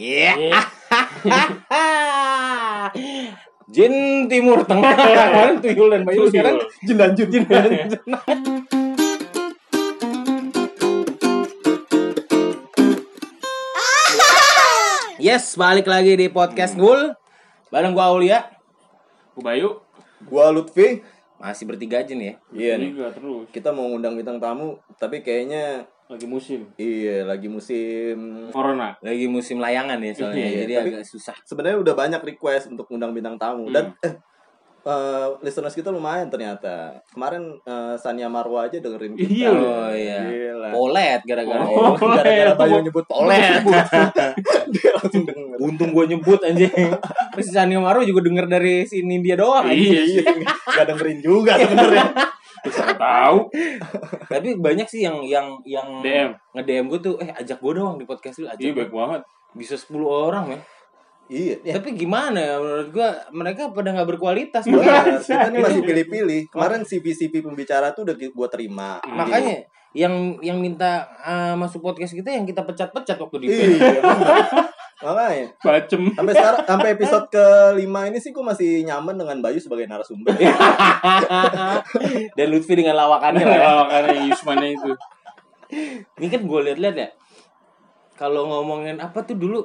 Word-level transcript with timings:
Iya. 0.00 0.32
Iya. 0.40 0.60
Jin 3.74 4.24
Timur 4.32 4.64
Tengah. 4.64 4.96
Kemarin 4.96 5.60
tuyul 5.60 5.92
dan 5.92 6.08
bayu 6.08 6.24
sekarang 6.32 6.56
jin 6.80 6.96
lanjut 6.96 7.28
jin 7.28 7.44
lanjut. 7.44 8.00
Yes, 15.20 15.52
balik 15.52 15.84
lagi 15.84 16.16
di 16.16 16.32
podcast 16.32 16.80
Ngul. 16.80 17.12
Bareng 17.68 17.92
gua 17.92 18.08
Aulia. 18.08 18.56
Gue 19.36 19.44
Bayu. 19.44 19.84
Gua 20.24 20.48
Lutfi. 20.48 21.04
Masih 21.36 21.68
bertiga 21.68 22.00
aja 22.00 22.16
nih 22.16 22.24
ya. 22.24 22.34
Iya 22.56 22.72
nih. 22.80 22.96
Terus. 22.96 23.44
Kita 23.52 23.68
mau 23.68 23.84
ngundang 23.92 24.16
bintang 24.16 24.40
tamu, 24.40 24.80
tapi 24.96 25.20
kayaknya 25.20 25.84
Lagi 26.10 26.26
musim. 26.26 26.60
iya 26.74 27.22
lagi 27.22 27.46
musim. 27.46 28.50
Corona. 28.50 28.98
Lagi 28.98 29.26
musim 29.26 29.56
layangan 29.56 29.94
ya 29.96 30.10
soalnya. 30.10 30.42
Iya, 30.42 30.58
jadi 30.60 30.72
tapi- 30.74 30.90
agak 30.92 31.04
susah. 31.06 31.36
Sebenarnya 31.40 31.78
udah 31.78 31.94
banyak 31.94 32.20
request 32.26 32.66
untuk 32.68 32.90
ngundang 32.90 33.14
bintang 33.14 33.38
tamu 33.38 33.70
dan 33.70 33.94
eh, 34.02 34.14
eh, 34.82 35.26
listeners 35.38 35.70
kita 35.70 35.88
lumayan 35.88 36.26
ternyata. 36.26 36.98
Kemarin 37.08 37.62
eh, 37.62 37.94
Sania 37.94 38.26
Marwa 38.26 38.66
aja 38.66 38.76
dengerin 38.76 39.14
kita. 39.14 39.30
Iya. 39.30 39.50
Oh 39.54 39.88
iya. 39.88 40.18
Gila. 40.26 40.68
Polet 40.72 41.20
gara-gara 41.22 41.62
Oh. 41.62 41.94
Gara-gara 42.18 42.52
Bayu 42.54 42.82
nyebut 42.82 43.06
polet. 43.06 43.62
Dia 44.74 44.90
langsung 44.92 45.22
denger. 45.22 45.56
Untung 45.62 45.90
gue 45.92 46.04
nyebut 46.08 46.42
anjing. 46.42 46.74
Terus 47.30 47.46
Sania 47.48 47.78
Maro 47.78 48.02
juga 48.02 48.18
denger 48.20 48.50
dari 48.50 48.82
sini 48.82 49.22
dia 49.22 49.38
doang. 49.38 49.62
anjing. 49.62 49.94
Iya, 49.94 50.02
iya. 50.02 50.22
Gak 50.74 50.86
dengerin 50.90 51.22
juga 51.22 51.54
sebenarnya. 51.54 52.06
Tahu. 53.00 53.38
Tapi 54.32 54.48
banyak 54.60 54.84
sih 54.84 55.00
yang 55.00 55.24
yang 55.24 55.56
yang 55.64 56.04
DM. 56.04 56.30
nge-DM 56.52 56.84
gue 56.86 57.00
tuh, 57.00 57.14
eh 57.18 57.32
ajak 57.32 57.56
gue 57.58 57.72
doang 57.72 57.96
di 57.96 58.04
podcast 58.04 58.36
lu, 58.38 58.46
ajak 58.46 58.60
Iya, 58.60 58.72
gua. 58.72 58.78
baik 58.84 58.92
banget. 58.92 59.20
Bisa 59.56 59.74
10 59.74 60.04
orang 60.04 60.46
ya. 60.52 60.60
Iya. 61.30 61.54
Ya, 61.62 61.72
Tapi 61.78 61.94
gimana 61.94 62.42
ya 62.42 62.58
menurut 62.58 62.90
gue 62.90 63.08
mereka 63.30 63.70
pada 63.70 63.94
nggak 63.94 64.08
berkualitas. 64.10 64.66
Iya, 64.66 64.74
makanya. 64.76 65.14
kita 65.22 65.46
ini 65.48 65.58
masih 65.62 65.82
pilih-pilih. 65.86 66.40
Kemarin 66.50 66.82
CV-CV 66.82 67.34
pembicara 67.40 67.94
tuh 67.94 68.02
udah 68.02 68.14
gua 68.34 68.48
terima. 68.50 68.98
Makanya 69.06 69.62
yang 69.90 70.38
yang 70.42 70.58
minta 70.58 71.06
uh, 71.22 71.54
masuk 71.54 71.82
podcast 71.82 72.14
kita 72.14 72.30
yang 72.30 72.46
kita 72.46 72.62
pecat-pecat 72.62 73.14
waktu 73.16 73.36
di 73.42 73.46
Iya. 73.46 74.02
Makanya. 75.00 75.46
Bacem. 75.58 76.00
Sampai 76.12 76.32
sekarang 76.34 76.60
sampai 76.62 76.88
episode 76.92 77.24
kelima 77.26 78.04
ini 78.04 78.16
sih 78.16 78.30
gue 78.30 78.40
masih 78.40 78.82
nyaman 78.82 79.14
dengan 79.14 79.36
Bayu 79.40 79.56
sebagai 79.56 79.84
narasumber. 79.84 80.30
Dan 82.36 82.46
Lutfi 82.48 82.72
dengan 82.74 82.94
lawakannya 82.94 83.42
lah. 83.42 83.54
ya. 83.54 83.62
Lawakannya 83.66 84.14
Yusmannya 84.28 84.68
itu. 84.70 84.90
Ini 86.16 86.26
kan 86.28 86.40
gue 86.42 86.60
liat-liat 86.66 86.94
ya. 86.94 87.08
Kalau 88.14 88.46
ngomongin 88.46 88.98
apa 88.98 89.22
tuh 89.22 89.34
dulu 89.34 89.58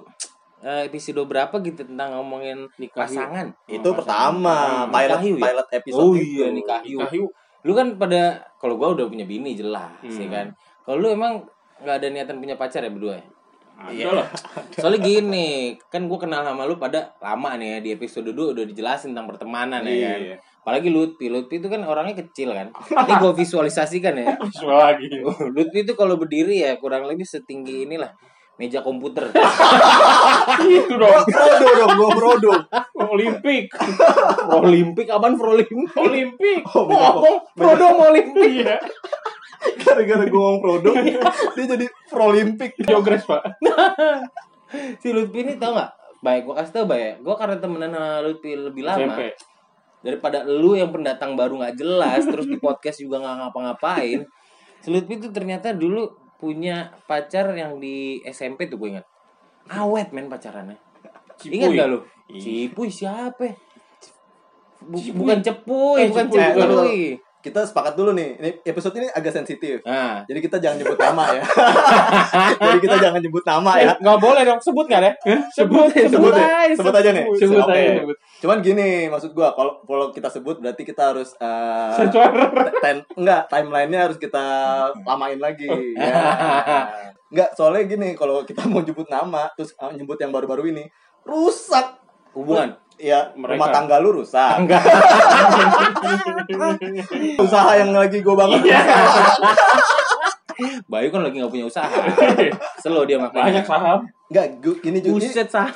eh, 0.62 0.88
episode 0.88 1.20
berapa 1.22 1.52
gitu 1.60 1.84
tentang 1.84 2.16
ngomongin 2.16 2.66
Nikah 2.78 3.04
yuk. 3.04 3.12
pasangan. 3.12 3.46
itu 3.68 3.84
Oh, 3.84 3.94
pertama 3.94 4.88
pasangan. 4.88 4.90
pilot 4.90 5.12
Nikah 5.12 5.22
yuk 5.22 5.36
ya? 5.36 5.42
pilot 5.44 5.68
episode 5.74 6.02
Oh 6.02 6.12
itu. 6.14 6.24
iya 6.32 6.46
nikah 6.50 6.80
yuk. 6.82 7.00
Nikah 7.02 7.12
yuk. 7.14 7.30
Lu 7.66 7.72
kan 7.74 7.88
pada 7.96 8.22
kalau 8.56 8.74
gua 8.76 8.88
udah 8.94 9.06
punya 9.06 9.26
bini 9.26 9.54
jelas 9.54 9.90
Hmm. 10.00 10.10
sih 10.10 10.26
kan. 10.26 10.50
Kalau 10.82 10.98
lu 10.98 11.08
emang 11.12 11.44
nggak 11.76 11.96
ada 11.98 12.08
niatan 12.08 12.40
punya 12.40 12.56
pacar 12.56 12.80
ya 12.80 12.88
berdua 12.88 13.20
ya? 13.20 13.26
Ada 13.76 14.10
lah. 14.12 14.28
Soalnya 14.82 15.02
gini, 15.04 15.76
kan 15.92 16.08
gua 16.08 16.20
kenal 16.24 16.42
sama 16.48 16.64
lu 16.64 16.80
pada 16.80 17.14
lama 17.20 17.60
nih 17.60 17.68
ya 17.68 17.80
di 17.84 17.90
episode 17.94 18.32
2 18.32 18.56
udah 18.56 18.66
dijelasin 18.66 19.12
tentang 19.12 19.28
pertemanan 19.28 19.84
ya 19.84 20.16
kan. 20.16 20.20
Iya. 20.24 20.36
Apalagi 20.66 20.90
Lutfi, 20.90 21.30
Lutfi 21.30 21.62
itu 21.62 21.68
kan 21.70 21.86
orangnya 21.86 22.26
kecil 22.26 22.56
kan. 22.56 22.74
Ini 23.06 23.14
gua 23.20 23.36
visualisasikan 23.36 24.14
ya. 24.16 24.40
Visual 24.40 24.78
lagi. 24.80 25.06
Lutfi 25.56 25.84
itu 25.84 25.94
kalau 25.94 26.16
berdiri 26.16 26.64
ya 26.64 26.80
kurang 26.80 27.06
lebih 27.06 27.28
setinggi 27.28 27.86
inilah 27.86 28.10
meja 28.56 28.80
komputer. 28.80 29.28
Itu 30.64 30.96
dong. 30.96 31.24
Frodo 31.28 31.70
dong, 31.76 31.92
gue 32.00 32.10
Frodo. 32.16 32.54
Olimpik. 32.96 33.68
Olimpik 34.48 35.08
apaan 35.12 35.36
Olimpik? 35.36 35.92
Olimpik. 36.00 36.64
Oh, 36.72 37.44
Frodo 37.52 37.86
mau 38.00 38.16
Olimpik. 38.16 38.64
Iya. 38.64 38.80
Gara-gara 39.86 40.24
gue 40.26 40.34
ngomong 40.34 40.60
Frodo, 40.60 40.92
dia 41.54 41.66
jadi 41.70 41.86
Prolimpik. 42.10 42.74
Jogres, 42.82 43.24
Pak. 43.24 43.42
Si 45.00 45.14
Lutfi 45.14 45.46
ini 45.46 45.56
tau 45.56 45.78
gak? 45.78 45.94
Baik, 46.20 46.50
gua 46.50 46.60
kasih 46.60 46.74
tau 46.74 46.86
baik. 46.90 47.22
Gua 47.22 47.38
karena 47.38 47.62
temenan 47.62 47.94
sama 47.94 48.20
Lutfi 48.20 48.58
lebih 48.58 48.84
lama. 48.84 48.98
SMP. 48.98 49.22
Daripada 50.02 50.44
lu 50.44 50.74
yang 50.74 50.90
pendatang 50.90 51.38
baru 51.38 51.62
nggak 51.62 51.78
jelas, 51.78 52.26
terus 52.26 52.46
di 52.46 52.58
podcast 52.58 52.98
juga 53.00 53.22
nggak 53.22 53.36
ngapa-ngapain. 53.40 54.26
Si 54.82 54.88
Lutfi 54.90 55.16
itu 55.16 55.30
ternyata 55.30 55.72
dulu 55.72 56.10
punya 56.36 56.92
pacar 57.06 57.54
yang 57.54 57.80
di 57.80 58.20
SMP 58.26 58.68
tuh 58.68 58.76
gue 58.78 58.98
ingat. 58.98 59.06
Awet 59.72 60.12
men 60.12 60.28
pacarannya. 60.28 60.76
Ingat 61.40 61.70
Cipuy. 61.72 61.78
gak 61.78 61.88
lu? 61.88 62.00
Iya. 62.28 62.40
Cipuy 62.42 62.90
siapa? 62.90 63.48
Bukan 64.86 65.40
cepuy, 65.42 66.00
Eh, 66.00 66.08
bukan 66.10 66.26
cipuy. 66.28 66.54
bukan. 66.54 66.86
Kita 67.46 67.62
sepakat 67.62 67.94
dulu 67.94 68.10
nih, 68.12 68.42
ini 68.42 68.50
episode 68.60 68.98
ini 68.98 69.06
agak 69.08 69.30
sensitif. 69.32 69.86
Nah, 69.86 70.26
Jadi 70.26 70.40
kita 70.42 70.58
jangan 70.58 70.82
nyebut 70.82 70.98
nama 70.98 71.24
ya. 71.30 71.44
Jadi 72.66 72.78
kita 72.82 72.96
jangan 72.98 73.22
nyebut 73.22 73.46
nama 73.46 73.72
ya. 73.78 73.94
nggak 73.96 74.18
boleh 74.18 74.42
dong 74.42 74.58
sebut 74.58 74.86
nggak 74.86 74.98
ya? 75.00 75.14
Sebut, 75.54 75.94
Sebut 75.94 76.34
ya? 76.34 76.66
aja, 76.66 76.74
Sebut 76.74 76.90
aja 76.92 77.10
nih. 77.14 77.26
Sebut 77.38 77.62
Oke. 77.62 77.70
aja, 77.72 77.92
sebut. 78.02 78.18
Cuman 78.42 78.58
gini, 78.60 78.90
maksud 79.06 79.32
gua 79.32 79.54
kalau 79.54 79.78
kalau 79.80 80.10
kita 80.10 80.26
sebut 80.28 80.58
berarti 80.58 80.82
kita 80.82 81.14
harus 81.14 81.38
eh, 81.38 81.94
Sensor. 81.96 82.34
ten, 82.82 83.06
enggak 83.14 83.46
timelinenya 83.46 84.10
harus 84.10 84.18
kita 84.18 84.42
lamain 85.00 85.38
lagi 85.38 85.70
ya. 85.94 86.18
enggak 87.30 87.50
soalnya 87.54 87.86
gini 87.86 88.14
kalau 88.14 88.42
kita 88.42 88.66
mau 88.66 88.82
nyebut 88.82 89.06
nama 89.06 89.46
terus 89.54 89.70
eh, 89.76 89.94
nyebut 89.94 90.18
yang 90.18 90.30
baru-baru 90.30 90.72
ini 90.72 90.84
rusak 91.22 92.02
Hubungan. 92.32 92.74
ya 92.96 93.30
Mereka. 93.32 93.54
rumah 93.54 93.70
tangga 93.70 93.96
lu 93.98 94.10
rusak 94.16 94.56
Enggak. 94.58 94.82
usaha 97.38 97.72
yang 97.76 97.92
lagi 97.92 98.20
gue 98.20 98.34
bangun 98.34 98.62
Iya. 98.62 98.82
Bayu 100.86 101.12
kan 101.12 101.20
lagi 101.20 101.36
nggak 101.36 101.52
punya 101.52 101.66
usaha. 101.66 101.92
Slow 102.82 103.04
dia 103.04 103.20
makanya. 103.20 103.52
Banyak 103.52 103.66
saham. 103.66 104.00
enggak 104.26 104.48
gua- 104.58 104.82
ini 104.82 104.98
juga 105.00 105.12
ini, 105.14 105.28
Buset 105.28 105.48
sah. 105.48 105.68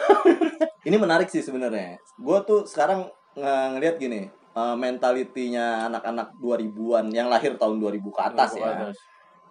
ini 0.88 0.96
menarik 0.96 1.28
sih 1.28 1.40
sebenarnya 1.40 2.00
gue 2.00 2.38
tuh 2.44 2.64
sekarang 2.64 3.06
nge- 3.32 3.70
ngelihat 3.76 3.96
gini 3.98 4.26
eh, 4.32 4.76
mentalitinya 4.76 5.86
anak-anak 5.86 6.34
2000-an 6.36 7.06
yang 7.10 7.28
lahir 7.28 7.54
tahun 7.56 7.78
2000 7.78 8.00
ke 8.08 8.22
atas 8.24 8.50
ya 8.56 8.90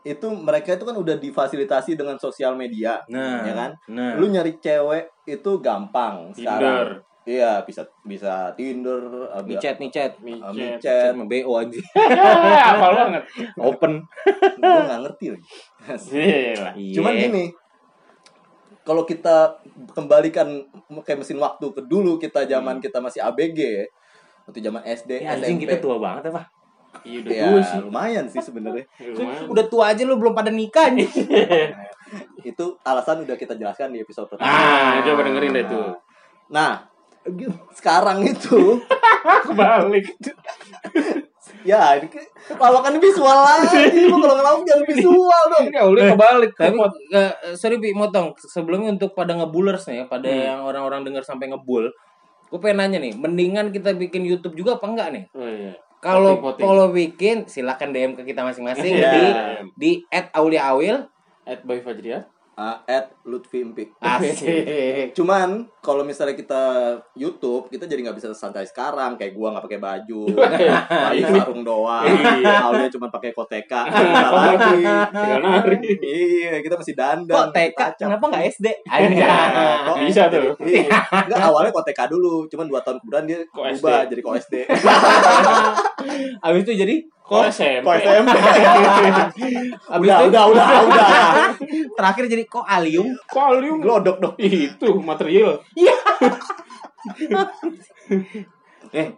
itu 0.00 0.26
mereka 0.32 0.72
itu 0.72 0.82
kan 0.82 0.96
udah 0.96 1.14
difasilitasi 1.14 1.92
dengan 1.92 2.16
sosial 2.16 2.54
media 2.54 2.98
Nah, 3.06 3.44
ya 3.44 3.52
kan 3.52 3.70
Nah. 3.88 4.16
lu 4.16 4.26
nyari 4.26 4.56
cewek 4.56 5.26
itu 5.26 5.50
gampang 5.60 6.32
Tinder. 6.32 6.40
sekarang 6.40 6.88
iya 7.28 7.60
bisa 7.60 7.84
bisa 8.02 8.32
Tinder 8.54 9.04
ada 9.28 9.44
micet 9.44 9.76
micet. 9.76 10.12
uh, 10.16 10.48
Micet. 10.48 11.12
BO 11.12 11.52
aja. 11.54 11.76
Hafal 12.64 12.92
banget. 12.96 13.22
Open. 13.54 13.92
gue 14.56 14.80
nggak 14.80 15.00
ngerti 15.04 15.26
lagi 15.30 15.48
Iya. 16.08 16.64
cuman 16.94 17.12
gini 17.14 17.44
kalau 18.80 19.04
kita 19.04 19.60
kembalikan 19.92 20.64
kayak 21.02 21.20
mesin 21.20 21.36
waktu 21.36 21.66
ke 21.68 21.84
dulu 21.84 22.16
kita 22.16 22.44
zaman 22.44 22.80
kita 22.80 22.98
masih 22.98 23.20
ABG 23.22 23.84
waktu 24.42 24.58
zaman 24.58 24.80
SD 24.82 25.20
Ya, 25.20 25.36
anjing 25.36 25.60
SMP 25.60 25.68
kita 25.68 25.76
tua 25.78 25.96
banget 25.98 26.24
ya, 26.24 26.32
Pak. 26.32 26.46
Iya, 27.04 27.18
udah 27.20 27.30
ya 27.30 27.44
tua 27.44 27.60
sih. 27.62 27.78
lumayan 27.84 28.24
sih 28.26 28.40
sebenarnya 28.40 28.84
Lumayan. 29.12 29.44
Udah 29.46 29.64
tua 29.68 29.84
aja 29.92 30.02
lu 30.02 30.16
belum 30.16 30.32
pada 30.32 30.48
nikah 30.48 30.88
nih. 30.88 31.04
itu 32.48 32.64
alasan 32.80 33.20
udah 33.22 33.36
kita 33.36 33.52
jelaskan 33.52 33.92
di 33.92 34.00
episode 34.00 34.24
pertama 34.26 34.48
Ah, 34.48 35.04
coba 35.04 35.20
dengerin 35.22 35.52
deh 35.52 35.66
tuh. 35.68 35.92
nah 36.48 36.87
sekarang 37.72 38.22
itu 38.22 38.80
Kebalik. 39.44 40.06
ya 41.66 41.98
ini 41.98 42.06
ke- 42.06 42.22
lawakan 42.54 42.96
visual 42.96 43.34
lagi 43.34 43.90
kalau 44.08 44.30
ngelawak 44.30 44.62
jangan 44.62 44.84
visual 44.86 45.42
dong 45.50 45.66
Ya 45.68 45.82
udah 45.84 46.04
kebalik. 46.14 46.50
Tapi 46.54 46.76
eh, 47.12 47.32
sorry 47.54 47.76
Pi, 47.76 47.92
motong. 47.92 48.32
Sebelumnya 48.38 48.94
untuk 48.94 49.12
pada 49.12 49.34
ngebulers 49.34 49.84
nih 49.86 50.02
ya, 50.02 50.04
pada 50.06 50.28
Hmm. 50.28 50.44
yang 50.44 50.60
orang-orang 50.62 51.02
dengar 51.02 51.22
sampai 51.22 51.48
ngebul. 51.48 51.90
Gue 52.48 52.58
pengen 52.58 52.80
nanya 52.80 52.98
nih, 52.98 53.12
mendingan 53.12 53.68
kita 53.68 53.92
bikin 53.92 54.24
YouTube 54.24 54.56
juga 54.56 54.80
apa 54.80 54.86
enggak 54.86 55.08
nih? 55.12 55.24
Oh 55.34 55.44
iya. 55.44 55.72
Kalau 55.98 56.38
kalau 56.54 56.88
bikin 56.88 57.44
silakan 57.44 57.90
DM 57.90 58.12
ke 58.14 58.22
kita 58.22 58.40
masing-masing 58.40 58.96
Iya. 58.96 59.10
di 59.10 59.24
di 59.76 59.90
@auliaawil. 60.08 61.04
At 61.44 61.64
Boy. 61.64 61.80
Ah, 62.58 62.82
at 62.90 63.14
Lutfi 63.22 63.62
Asik. 64.02 65.14
Cuman 65.16 65.70
kalau 65.78 66.02
misalnya 66.02 66.34
kita 66.34 66.90
YouTube, 67.14 67.70
kita 67.70 67.86
jadi 67.86 68.02
nggak 68.02 68.18
bisa 68.18 68.34
santai 68.34 68.66
sekarang. 68.66 69.14
Kayak 69.14 69.38
gua 69.38 69.54
nggak 69.54 69.64
pakai 69.70 69.78
baju, 69.78 70.22
pakai 70.42 71.22
sarung 71.22 71.62
doang. 71.62 72.02
Iya. 72.02 72.66
Aulia 72.66 72.90
cuma 72.90 73.06
pakai 73.14 73.30
koteka. 73.30 73.86
Kita 73.86 74.30
lagi. 74.34 74.82
Iya, 76.02 76.58
kita 76.58 76.74
masih 76.74 76.98
dandan. 76.98 77.54
Kacau. 77.54 78.10
Kenapa 78.10 78.26
nggak 78.26 78.44
SD? 78.50 78.66
Iya. 78.90 79.34
Kok 79.86 79.96
Bisa 80.02 80.22
tuh. 80.26 80.50
Iya. 80.66 80.98
Enggak 81.30 81.38
awalnya 81.38 81.70
koteka 81.70 82.10
dulu, 82.10 82.50
cuman 82.50 82.66
dua 82.66 82.82
tahun 82.82 82.98
kemudian 83.06 83.24
dia 83.30 83.38
berubah 83.54 84.10
jadi 84.10 84.18
kok 84.18 84.34
SD. 84.34 84.54
Abis 86.42 86.60
itu 86.66 86.72
jadi 86.74 86.94
Kok 87.28 87.44
SMP? 87.52 87.84
Kok 87.84 87.94
SMP? 88.00 88.32
Udah, 90.00 90.24
udah, 90.24 90.42
udah, 90.48 90.66
udah. 90.88 91.08
Terakhir 92.00 92.24
jadi 92.24 92.48
kok 92.48 92.64
alium. 92.64 93.12
Kalium. 93.28 93.84
Glodok 93.84 94.16
dong. 94.16 94.32
Itu 94.40 94.96
material. 95.04 95.60
Eh, 98.92 99.08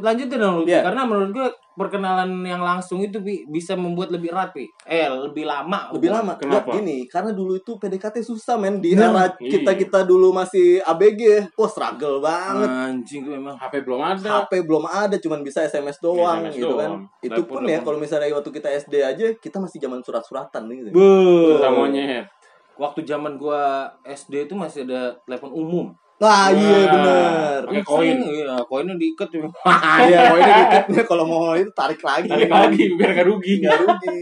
lanjutin 0.00 0.38
dong. 0.40 0.64
Iya. 0.64 0.84
Karena 0.84 1.02
menurut 1.04 1.30
gue 1.34 1.46
perkenalan 1.80 2.44
yang 2.44 2.60
langsung 2.60 3.00
itu 3.00 3.24
Pi, 3.24 3.48
bisa 3.48 3.72
membuat 3.72 4.12
lebih 4.12 4.36
erat, 4.36 4.52
Pi. 4.52 4.68
Eh, 4.84 5.08
lebih 5.08 5.48
lama. 5.48 5.88
Lebih 5.96 6.12
lama. 6.12 6.36
Kenapa? 6.36 6.76
Gini, 6.76 7.08
karena 7.08 7.32
dulu 7.32 7.56
itu 7.56 7.80
PDKT 7.80 8.20
susah 8.20 8.60
men 8.60 8.84
di 8.84 8.92
Nah, 8.92 9.08
era 9.08 9.24
iya. 9.40 9.48
kita-kita 9.48 10.04
dulu 10.04 10.36
masih 10.36 10.84
ABG. 10.84 11.52
Wah, 11.56 11.70
struggle 11.70 12.20
banget. 12.20 12.68
Anjing 12.68 13.24
gue 13.24 13.36
emang. 13.40 13.56
HP 13.56 13.80
belum 13.80 14.00
ada. 14.04 14.28
HP 14.44 14.52
belum 14.66 14.84
ada, 14.84 15.16
cuman 15.16 15.40
bisa 15.40 15.64
SMS 15.64 15.96
doang 16.04 16.44
SMS 16.44 16.60
gitu 16.60 16.74
kan. 16.76 16.90
doang. 16.92 17.24
Itu 17.24 17.40
Telepon 17.40 17.64
pun 17.64 17.72
ya 17.72 17.78
kalau 17.80 17.98
misalnya 17.98 18.28
waktu 18.36 18.50
kita 18.52 18.68
SD 18.68 18.94
aja, 19.00 19.26
kita 19.40 19.56
masih 19.56 19.78
zaman 19.80 20.04
surat-suratan 20.04 20.62
gitu. 20.68 20.88
Be. 20.92 21.68
Monyet. 21.70 22.28
Waktu 22.76 23.04
zaman 23.04 23.36
gua 23.36 23.88
SD 24.04 24.48
itu 24.48 24.54
masih 24.56 24.84
ada 24.88 25.16
telepon 25.24 25.52
umum. 25.52 25.86
Nah, 26.20 26.52
iya 26.52 26.68
Wah. 26.84 26.92
bener. 26.92 27.60
Pakai 27.64 27.82
koin. 27.88 28.16
Iya, 28.20 28.60
koinnya 28.68 28.94
diikat 29.00 29.28
tuh. 29.32 29.48
Iya, 30.04 30.20
ini 30.36 30.52
dikit, 30.52 31.04
kalau 31.08 31.24
mau 31.24 31.56
itu 31.56 31.72
tarik 31.72 32.04
lagi. 32.04 32.28
Tarik 32.28 32.52
lagi 32.52 32.82
biar 32.92 33.10
gak 33.16 33.26
rugi. 33.26 33.52
Nggak 33.64 33.78
rugi. 33.88 34.18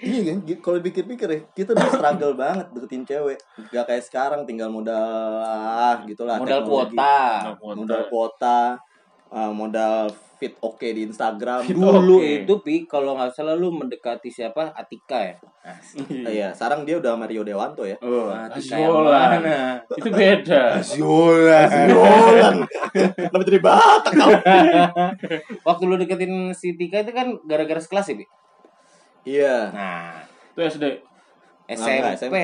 Iya 0.00 0.20
kan, 0.32 0.38
kalau 0.64 0.80
pikir-pikir 0.80 1.28
ya, 1.28 1.40
kita 1.52 1.76
dulu 1.76 1.92
struggle 1.92 2.32
banget 2.32 2.72
deketin 2.72 3.04
cewek. 3.04 3.36
Gak 3.68 3.84
kayak 3.84 4.00
sekarang 4.08 4.48
tinggal 4.48 4.72
modal 4.72 5.44
ah 5.44 6.00
gitulah. 6.08 6.40
Modal 6.40 6.64
teknologi. 6.64 6.96
kuota. 6.96 7.20
Modal 7.60 8.02
kuota, 8.08 8.60
ah, 9.28 9.52
modal 9.52 10.08
fit 10.40 10.56
oke 10.64 10.88
di 10.88 11.04
Instagram. 11.04 11.68
Fit 11.68 11.76
Dulu 11.76 12.16
Oke. 12.24 12.48
itu 12.48 12.54
Pi, 12.64 12.74
kalau 12.88 13.12
nggak 13.12 13.36
salah 13.36 13.52
lu 13.52 13.68
mendekati 13.68 14.32
siapa? 14.32 14.72
Atika 14.72 15.20
ya. 15.20 15.34
Asik. 15.60 16.08
Iya, 16.32 16.56
sekarang 16.56 16.88
dia 16.88 16.96
udah 16.96 17.12
Mario 17.20 17.44
Dewanto 17.44 17.84
ya. 17.84 18.00
Oh, 18.00 18.32
Atika 18.32 18.80
yang 18.80 18.88
Asiola. 18.96 19.20
mana? 19.36 19.58
Itu 19.84 20.08
beda. 20.08 20.62
Siolan. 20.80 21.68
Siolan. 21.68 22.56
Kenapa 23.28 23.44
jadi 23.44 23.60
Batak 23.60 24.12
kau? 24.16 24.30
Waktu 25.68 25.82
lu 25.84 26.00
deketin 26.00 26.56
si 26.56 26.72
Tika 26.72 27.04
itu 27.04 27.12
kan 27.12 27.36
gara-gara 27.44 27.76
sekelas 27.78 28.08
ya, 28.08 28.14
Pi? 28.16 28.24
Iya. 29.28 29.56
Nah, 29.76 30.24
Itu 30.56 30.60
SD. 30.64 30.84
Nggak, 31.72 32.14
SMP. 32.16 32.36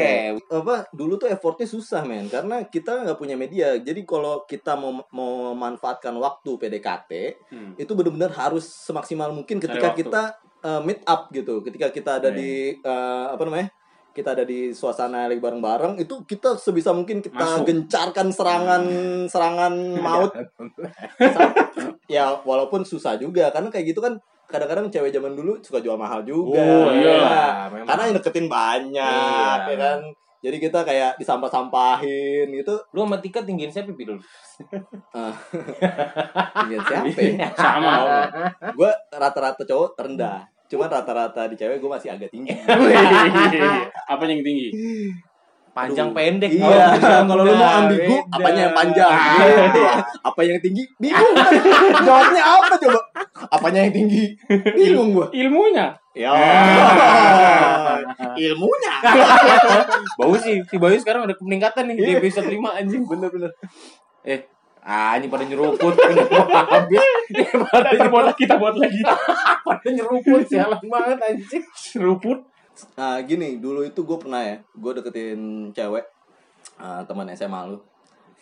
apa 0.49 0.75
dulu 0.91 1.17
tuh 1.17 1.27
effortnya 1.27 1.67
susah 1.67 2.03
men 2.03 2.27
karena 2.27 2.63
kita 2.65 3.03
nggak 3.03 3.17
punya 3.17 3.35
media 3.35 3.75
jadi 3.77 4.01
kalau 4.03 4.45
kita 4.45 4.75
mau 4.75 5.03
mau 5.11 5.31
memanfaatkan 5.51 6.15
waktu 6.15 6.51
PDKT 6.53 7.13
Hmm. 7.49 7.73
itu 7.75 7.91
benar-benar 7.91 8.31
harus 8.33 8.63
semaksimal 8.65 9.31
mungkin 9.31 9.59
ketika 9.59 9.91
kita 9.93 10.23
uh, 10.61 10.81
meet 10.81 11.03
up 11.03 11.27
gitu 11.31 11.59
ketika 11.61 11.91
kita 11.91 12.11
ada 12.19 12.29
Iya. 12.29 12.37
di 12.37 12.51
uh, 12.81 13.33
apa 13.33 13.43
namanya 13.43 13.69
kita 14.17 14.33
ada 14.33 14.43
di 14.43 14.73
suasana 14.73 15.29
lagi 15.29 15.37
bareng-bareng 15.37 16.01
itu 16.01 16.25
kita 16.25 16.57
sebisa 16.57 16.91
mungkin 16.91 17.21
kita 17.21 17.37
Masuk. 17.37 17.69
gencarkan 17.69 18.33
serangan 18.33 18.83
serangan 19.29 19.75
maut 20.05 20.33
ya 22.09 22.33
walaupun 22.41 22.81
susah 22.83 23.15
juga 23.15 23.53
karena 23.53 23.69
kayak 23.69 23.93
gitu 23.93 24.01
kan 24.01 24.17
kadang-kadang 24.47 24.89
cewek 24.89 25.11
zaman 25.11 25.35
dulu 25.35 25.59
suka 25.61 25.79
jual 25.79 25.99
mahal 25.99 26.23
juga 26.23 26.57
Oh, 26.57 26.89
iya. 26.89 27.13
Ya. 27.13 27.47
memang. 27.69 27.85
karena 27.85 28.03
yang 28.07 28.17
deketin 28.17 28.47
banyak 28.47 29.59
Iya. 29.61 29.69
ya 29.69 29.77
kan 29.77 29.99
jadi 30.37 30.57
kita 30.63 30.81
kayak 30.81 31.13
disampah-sampahin 31.19 32.47
gitu 32.49 32.79
Lu 32.95 33.03
sama 33.03 33.19
Tika 33.19 33.43
tinggiin 33.43 33.67
siapa 33.67 33.91
dulu? 33.91 34.21
Ah. 35.11 35.35
Tinggal 36.63 36.81
siapa 36.87 37.19
ya? 37.19 37.51
Sama. 37.53 37.95
gue 38.71 38.91
rata-rata 39.11 39.67
cowok 39.67 39.99
rendah 39.99 40.47
cuman 40.67 40.89
rata-rata 40.89 41.47
di 41.47 41.55
cewek 41.55 41.77
gue 41.77 41.89
masih 41.89 42.09
agak 42.11 42.29
tinggi 42.29 42.51
Apa 44.07 44.23
yang 44.25 44.41
tinggi? 44.41 44.73
Panjang 45.71 46.09
Aduh. 46.09 46.17
pendek. 46.17 46.51
iya 46.51 46.89
kalau 46.97 47.37
lu 47.39 47.53
mau 47.53 47.69
ambigu 47.79 48.17
beda. 48.17 48.33
apanya 48.33 48.61
yang 48.63 48.75
panjang. 48.75 49.13
Gitu. 49.13 49.81
apa 50.27 50.41
yang 50.41 50.59
tinggi 50.59 50.83
bingung 50.97 51.35
jawabnya 52.01 52.43
apa 52.43 52.75
coba 52.77 53.01
apanya 53.51 53.79
yang 53.85 53.93
tinggi 53.93 54.25
bingung 54.73 55.13
gue 55.13 55.27
Ilmunya. 55.37 55.93
ya 56.13 56.33
ilmunya 58.39 58.93
Bau 60.17 60.35
sih, 60.35 60.61
si 60.63 60.75
Bayu 60.77 60.97
sekarang 60.97 61.25
ada 61.25 61.35
peningkatan 61.35 61.87
nih 61.87 61.95
di 61.95 62.03
Iya. 62.09 62.17
episode 62.21 62.49
5 62.49 62.75
anjing. 62.75 63.03
bener-bener 63.05 63.51
Eh, 64.25 64.41
ah 64.87 65.19
ini 65.19 65.27
pada 65.27 65.43
nyeruput. 65.43 65.99
Habis. 66.71 67.03
Ini 67.27 67.43
pada 67.67 67.91
Kita 67.91 68.07
buat 68.07 68.25
lagi, 68.25 68.39
kita 68.39 68.55
buat 68.55 68.75
lagi. 68.79 69.01
pada 69.67 69.89
nyeruput 69.91 70.47
sialan 70.47 70.79
banget 70.87 71.19
anjing. 71.19 71.65
Seruput. 71.75 72.39
Nah 72.95 73.19
gini, 73.21 73.59
dulu 73.59 73.83
itu 73.83 73.99
gue 73.99 74.19
pernah 74.21 74.41
ya, 74.41 74.57
gue 74.63 74.93
deketin 74.95 75.41
cewek 75.73 76.05
ah, 76.79 77.03
teman 77.03 77.27
SMA 77.35 77.67
lu. 77.67 77.79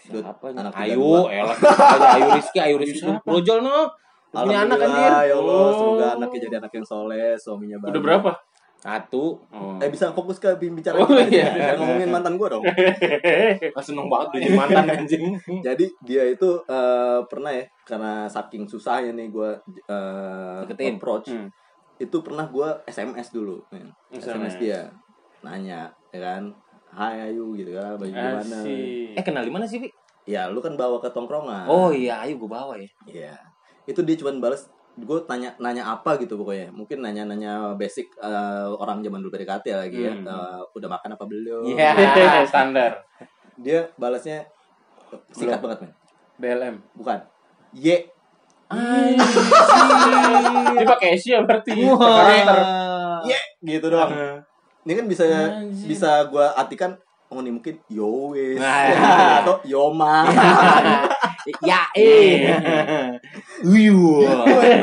Dut, 0.05 0.21
Apa 0.21 0.53
anak 0.53 0.77
Ayu, 0.77 1.01
32. 1.01 1.33
elah. 1.33 1.57
Ayo 1.57 2.05
Ayu 2.13 2.29
Rizky, 2.37 2.59
Ayu 2.61 2.77
Rizky 2.77 3.01
Siapa? 3.01 3.25
Projol 3.25 3.65
no. 3.65 3.89
Punya 4.29 4.69
anak 4.69 4.77
anjir. 4.77 5.31
ya 5.31 5.35
Allah, 5.39 5.57
Oh. 5.57 5.71
semoga 5.73 6.07
anaknya 6.19 6.39
jadi 6.45 6.57
anak 6.61 6.73
yang 6.75 6.85
soleh, 6.85 7.33
suaminya 7.41 7.79
baik. 7.81 7.95
Udah 7.97 8.03
berapa? 8.05 8.31
Satu. 8.85 9.41
Oh. 9.49 9.81
Eh 9.81 9.89
bisa 9.89 10.13
fokus 10.13 10.37
ke 10.37 10.53
bicara 10.61 11.01
Oh, 11.01 11.09
kita 11.09 11.25
iya. 11.33 11.49
jangan 11.57 11.77
ngomongin 11.81 12.11
mantan 12.13 12.35
gue 12.37 12.49
dong. 12.53 12.65
Seneng 13.89 14.13
banget 14.13 14.29
punya 14.29 14.49
mantan 14.53 14.85
anjing. 14.93 15.25
Jadi 15.67 15.89
dia 16.05 16.29
itu 16.29 16.61
eh, 16.69 17.21
pernah 17.25 17.49
ya, 17.49 17.65
karena 17.89 18.29
saking 18.29 18.69
susahnya 18.69 19.17
nih 19.17 19.33
gue 19.33 19.51
uh, 19.89 20.69
Deketin. 20.69 21.01
approach, 21.01 21.33
Hmm. 21.33 21.49
itu 21.97 22.17
pernah 22.21 22.45
gue 22.45 22.69
SMS 22.85 23.33
dulu. 23.33 23.65
SMS 24.13 24.21
SMS. 24.21 24.55
dia, 24.61 24.81
nanya, 25.41 25.89
ya 26.13 26.21
kan, 26.21 26.53
Hai 26.93 27.33
Ayu 27.33 27.57
gitu 27.57 27.73
kan, 27.73 27.97
bagi 27.97 28.13
gimana? 28.13 28.45
Asik. 28.61 29.17
Eh 29.17 29.25
kenal 29.25 29.43
di 29.43 29.51
mana 29.51 29.65
sih, 29.65 29.81
Pi? 29.81 29.89
Ya 30.25 30.47
lu 30.47 30.61
kan 30.61 30.77
bawa 30.77 31.01
ke 31.01 31.09
tongkrongan. 31.09 31.65
Oh 31.67 31.89
iya, 31.89 32.21
Ayu 32.21 32.37
gue 32.37 32.47
bawa 32.47 32.77
ya. 32.77 32.89
Iya. 33.09 33.35
Itu 33.89 34.05
dia 34.05 34.17
cuman 34.17 34.45
balas 34.45 34.69
gue 34.95 35.19
tanya 35.27 35.51
nanya 35.59 35.83
apa 35.91 36.15
gitu 36.23 36.39
pokoknya. 36.39 36.71
Mungkin 36.71 37.03
nanya-nanya 37.03 37.75
basic 37.75 38.15
eh, 38.19 38.67
orang 38.71 39.03
zaman 39.03 39.19
dulu 39.19 39.35
PDKT 39.35 39.67
lagi 39.75 39.99
ya. 40.07 40.13
Hmm. 40.15 40.27
Eh, 40.27 40.61
udah 40.79 40.89
makan 40.89 41.11
apa 41.19 41.25
belum? 41.27 41.63
Iya. 41.67 41.91
Standar. 42.51 43.03
Dia 43.59 43.87
balasnya 43.99 44.47
singkat 45.31 45.59
banget, 45.63 45.79
men. 45.87 45.93
BLM. 46.39 46.75
Bukan. 46.95 47.19
Y. 47.75 47.87
Dia 50.75 50.87
pakai 50.95 51.15
Asia 51.15 51.43
berarti. 51.43 51.71
Wah. 51.87 53.23
Y 53.23 53.35
gitu 53.63 53.87
doang. 53.91 54.11
Ini 54.85 54.93
kan 55.01 55.07
bisa 55.09 55.25
Anjir. 55.25 55.87
bisa 55.97 56.29
gua 56.29 56.53
artikan 56.55 56.93
oh 57.33 57.41
ini 57.41 57.51
mungkin 57.51 57.81
yowes 57.89 58.61
Nah. 58.61 59.41
atau 59.43 59.57
yoma. 59.65 60.29
ya 61.65 61.83
eh. 61.97 62.53
Wiu. 63.65 64.23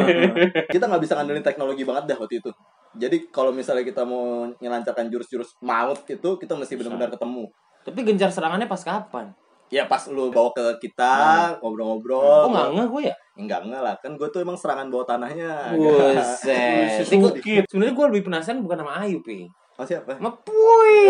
kita 0.73 0.83
nggak 0.89 1.01
bisa 1.01 1.13
ngandelin 1.17 1.45
teknologi 1.45 1.85
banget 1.85 2.13
dah 2.13 2.17
waktu 2.17 2.41
itu. 2.41 2.51
Jadi 2.97 3.31
kalau 3.31 3.55
misalnya 3.55 3.87
kita 3.87 4.03
mau 4.03 4.51
nyelancarkan 4.59 5.07
jurus-jurus 5.07 5.55
maut 5.63 6.03
itu 6.09 6.29
kita 6.35 6.53
mesti 6.57 6.73
benar-benar 6.75 7.13
ketemu. 7.13 7.47
Tapi 7.87 7.99
gencar 8.03 8.29
serangannya 8.33 8.67
pas 8.67 8.81
kapan? 8.83 9.31
Ya 9.71 9.87
pas 9.87 10.03
lu 10.11 10.27
bawa 10.35 10.51
ke 10.51 10.89
kita 10.89 11.15
ngobrol-ngobrol. 11.63 12.49
Oh 12.49 12.49
nggak 12.51 12.67
ngeh 12.75 12.87
gue 12.91 13.01
ya? 13.07 13.15
Enggak 13.39 13.63
enggak 13.63 13.81
lah, 13.81 13.95
kan 14.03 14.19
gue 14.19 14.27
tuh 14.27 14.43
emang 14.43 14.59
serangan 14.59 14.91
bawah 14.91 15.07
tanahnya. 15.07 15.71
Buset. 15.79 17.07
Sukit. 17.07 17.63
Sebenarnya 17.71 17.95
gue 17.95 18.05
lebih 18.11 18.23
penasaran 18.27 18.59
bukan 18.59 18.83
sama 18.83 18.99
Ayu, 18.99 19.23
Pi. 19.23 19.47
Oh 19.81 19.87
siapa? 19.87 20.13
Sama 20.13 20.29
Puy. 20.45 21.09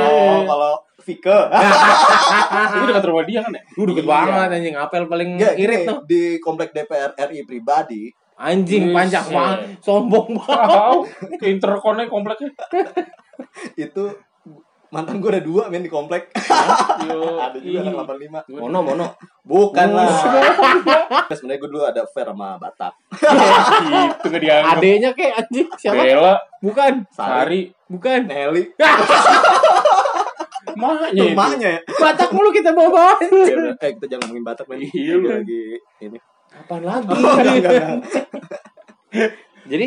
Oh 0.00 0.40
kalau 0.42 0.72
Vike. 0.98 1.38
Itu 2.72 2.84
dekat 2.88 3.04
rumah 3.04 3.22
dia 3.22 3.44
kan 3.44 3.52
ya? 3.52 3.62
Gue 3.68 3.84
deket 3.92 4.02
Iya. 4.02 4.10
banget 4.10 4.48
anjing. 4.50 4.74
Apel 4.74 5.02
paling 5.04 5.28
Enggak, 5.36 5.54
irit 5.54 5.84
gini, 5.84 5.86
tuh. 5.86 5.98
di 6.02 6.22
komplek 6.40 6.72
DPR 6.72 7.12
RI 7.14 7.44
pribadi 7.44 8.08
Anjing 8.34 8.92
panjang 8.92 9.28
banget. 9.28 9.58
Sombong 9.80 10.36
banget. 10.36 11.08
Ke 11.36 11.46
interkonnya 11.46 12.04
kompleknya. 12.06 12.48
itu 13.76 14.04
mantan 14.90 15.18
gue 15.18 15.30
ada 15.30 15.42
dua 15.42 15.68
men 15.68 15.82
di 15.82 15.90
komplek. 15.90 16.30
Yo, 17.06 17.36
ada 17.46 17.58
juga 17.58 17.78
anak 17.82 18.06
85. 18.46 18.56
Mono, 18.58 18.78
mono. 18.82 19.06
Bukan 19.42 19.88
lah. 19.92 20.10
Sebenarnya 21.36 21.60
gue 21.60 21.70
dulu 21.70 21.84
ada 21.84 22.02
fair 22.06 22.28
sama 22.30 22.58
Batak. 22.58 22.92
Gitu 23.10 24.26
gak 24.30 24.42
dianggap. 24.42 24.78
Adenya 24.78 25.10
kayak 25.14 25.32
anjing. 25.44 25.68
Siapa? 25.74 26.02
Bella, 26.02 26.34
Bukan. 26.62 26.92
Sari, 27.10 27.62
Bukan. 27.90 28.20
Nelly. 28.26 28.64
maknya 30.76 31.08
itu. 31.08 31.24
Rumahnya 31.32 31.68
ya. 31.72 31.80
Batak 31.88 32.30
mulu 32.36 32.52
kita 32.52 32.76
bawa 32.76 33.16
Eh 33.16 33.90
kita 33.96 34.06
jangan 34.12 34.28
ngomongin 34.28 34.44
Batak 34.44 34.66
men. 34.68 34.84
Iya, 34.84 35.14
lu. 35.16 35.26
lagi 35.32 35.62
ini. 36.04 36.18
Apaan 36.52 36.84
lagi? 36.84 37.08
Oh, 37.10 37.36
enggak, 37.40 37.54
enggak, 37.58 37.72
enggak. 37.72 39.30
Jadi 39.66 39.86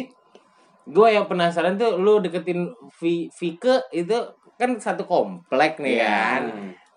gue 0.89 1.07
yang 1.13 1.29
penasaran 1.29 1.77
tuh 1.77 2.01
lu 2.01 2.17
deketin 2.17 2.73
Vi 2.97 3.29
Vike 3.29 3.85
itu 3.93 4.17
kan 4.59 4.75
satu 4.75 5.07
komplek 5.07 5.79
nih 5.79 5.97
Iya. 5.97 6.05
kan. 6.05 6.43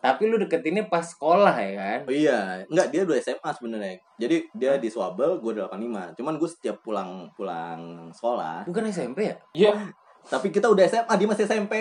Tapi 0.03 0.27
lu 0.27 0.35
deketinnya 0.35 0.91
pas 0.91 1.07
sekolah 1.07 1.55
ya 1.55 1.73
kan? 1.79 1.99
Oh 2.03 2.11
iya, 2.11 2.67
enggak 2.67 2.91
dia 2.91 3.07
udah 3.07 3.17
SMA 3.17 3.51
sebenarnya. 3.55 3.95
Jadi 4.19 4.37
dia 4.51 4.75
di 4.75 4.91
Swabel, 4.91 5.39
gue 5.39 5.53
85. 5.55 6.19
Cuman 6.19 6.35
gue 6.37 6.51
setiap 6.51 6.83
pulang 6.83 7.31
pulang 7.33 8.11
sekolah, 8.11 8.67
Bukan 8.67 8.91
SMP 8.91 9.31
ya? 9.31 9.37
Iya. 9.55 9.73
tapi 10.23 10.51
kita 10.51 10.67
udah 10.67 10.83
SMA, 10.85 11.15
dia 11.15 11.27
masih 11.27 11.47
SMP. 11.47 11.75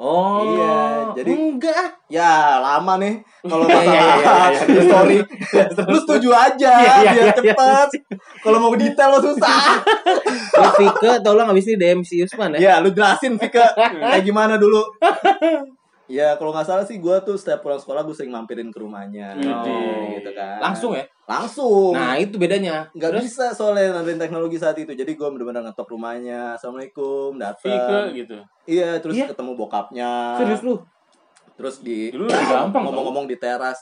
Oh. 0.00 0.40
Iya, 0.48 0.76
jadi- 1.12 1.36
enggak. 1.36 1.76
ah. 1.76 1.88
Ya, 2.08 2.32
lama 2.58 2.96
nih 2.96 3.20
kalau 3.42 3.68
Iya, 3.68 3.78
iya, 3.78 3.84
iya, 3.84 4.00
masalah 4.16 4.48
iya, 4.48 4.64
iya. 4.64 4.82
story. 4.88 5.16
Lu 5.84 5.98
setuju 6.00 6.30
aja 6.32 6.72
Iya, 6.72 6.94
iya, 6.96 7.10
biar 7.12 7.20
iya, 7.20 7.34
cepet. 7.36 7.88
Kalau 8.40 8.58
mau 8.58 8.72
detail 8.72 9.12
lo 9.12 9.20
susah. 9.20 9.76
Ya 10.50 10.68
Vika 10.72 11.12
tolong 11.20 11.46
abis 11.46 11.68
ini 11.68 11.76
DM 11.76 12.00
si 12.00 12.16
Usman 12.18 12.56
ya. 12.56 12.58
ya, 12.58 12.74
lu 12.80 12.90
jelasin 12.90 13.36
Vika 13.36 13.76
kayak 13.76 14.24
gimana 14.24 14.56
dulu. 14.56 14.80
Ya, 16.08 16.34
kalau 16.34 16.50
nggak 16.50 16.66
salah 16.66 16.82
sih 16.82 16.98
gue 16.98 17.16
tuh 17.22 17.36
setiap 17.36 17.60
pulang 17.60 17.78
sekolah 17.78 18.02
gue 18.02 18.10
sering 18.10 18.32
mampirin 18.32 18.66
ke 18.66 18.80
rumahnya. 18.80 19.36
Widih. 19.36 20.18
gitu 20.18 20.30
kan. 20.32 20.58
Langsung 20.58 20.90
ya? 20.90 21.06
Langsung. 21.30 21.94
Nah, 21.94 22.18
itu 22.18 22.34
bedanya. 22.36 22.90
nggak 22.90 23.10
Terus 23.14 23.22
bisa 23.24 23.46
soalnya 23.54 23.94
nanti 23.94 24.18
teknologi 24.18 24.58
saat 24.58 24.74
itu 24.74 24.90
jadi 24.90 25.06
gue 25.08 25.28
bener-bener 25.30 25.62
ngetok 25.62 25.86
rumahnya 25.88 26.58
assalamualaikum 26.58 27.38
datang 27.38 28.10
gitu. 28.12 28.42
iya 28.66 28.98
terus 28.98 29.14
Iya? 29.14 29.30
ketemu 29.30 29.54
bokapnya 29.54 30.10
serius 30.36 30.60
lu? 30.60 30.82
terus 31.54 31.78
di 31.78 32.08
Dulu 32.08 32.24
lebih 32.24 32.46
gampang, 32.48 32.82
ngomong-ngomong 32.82 33.26
di 33.26 33.36
teras 33.36 33.78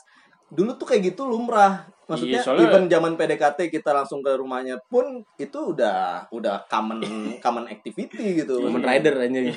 dulu 0.47 0.75
tuh 0.75 0.85
kayak 0.85 1.09
gitu 1.09 1.23
lumrah 1.23 1.85
maksudnya 2.05 2.37
Iya, 2.37 2.43
soalnya- 2.43 2.67
even 2.67 2.83
zaman 2.85 3.13
PDKT 3.15 3.69
kita 3.71 3.93
langsung 3.93 4.19
ke 4.19 4.29
rumahnya 4.31 4.77
pun 4.83 5.05
itu 5.35 5.59
udah 5.69 6.27
udah 6.29 6.65
common 6.65 6.99
common 7.45 7.65
activity 7.67 8.39
gitu 8.39 8.59
Kamen 8.59 8.81
Rider 8.83 9.15
aja. 9.15 9.39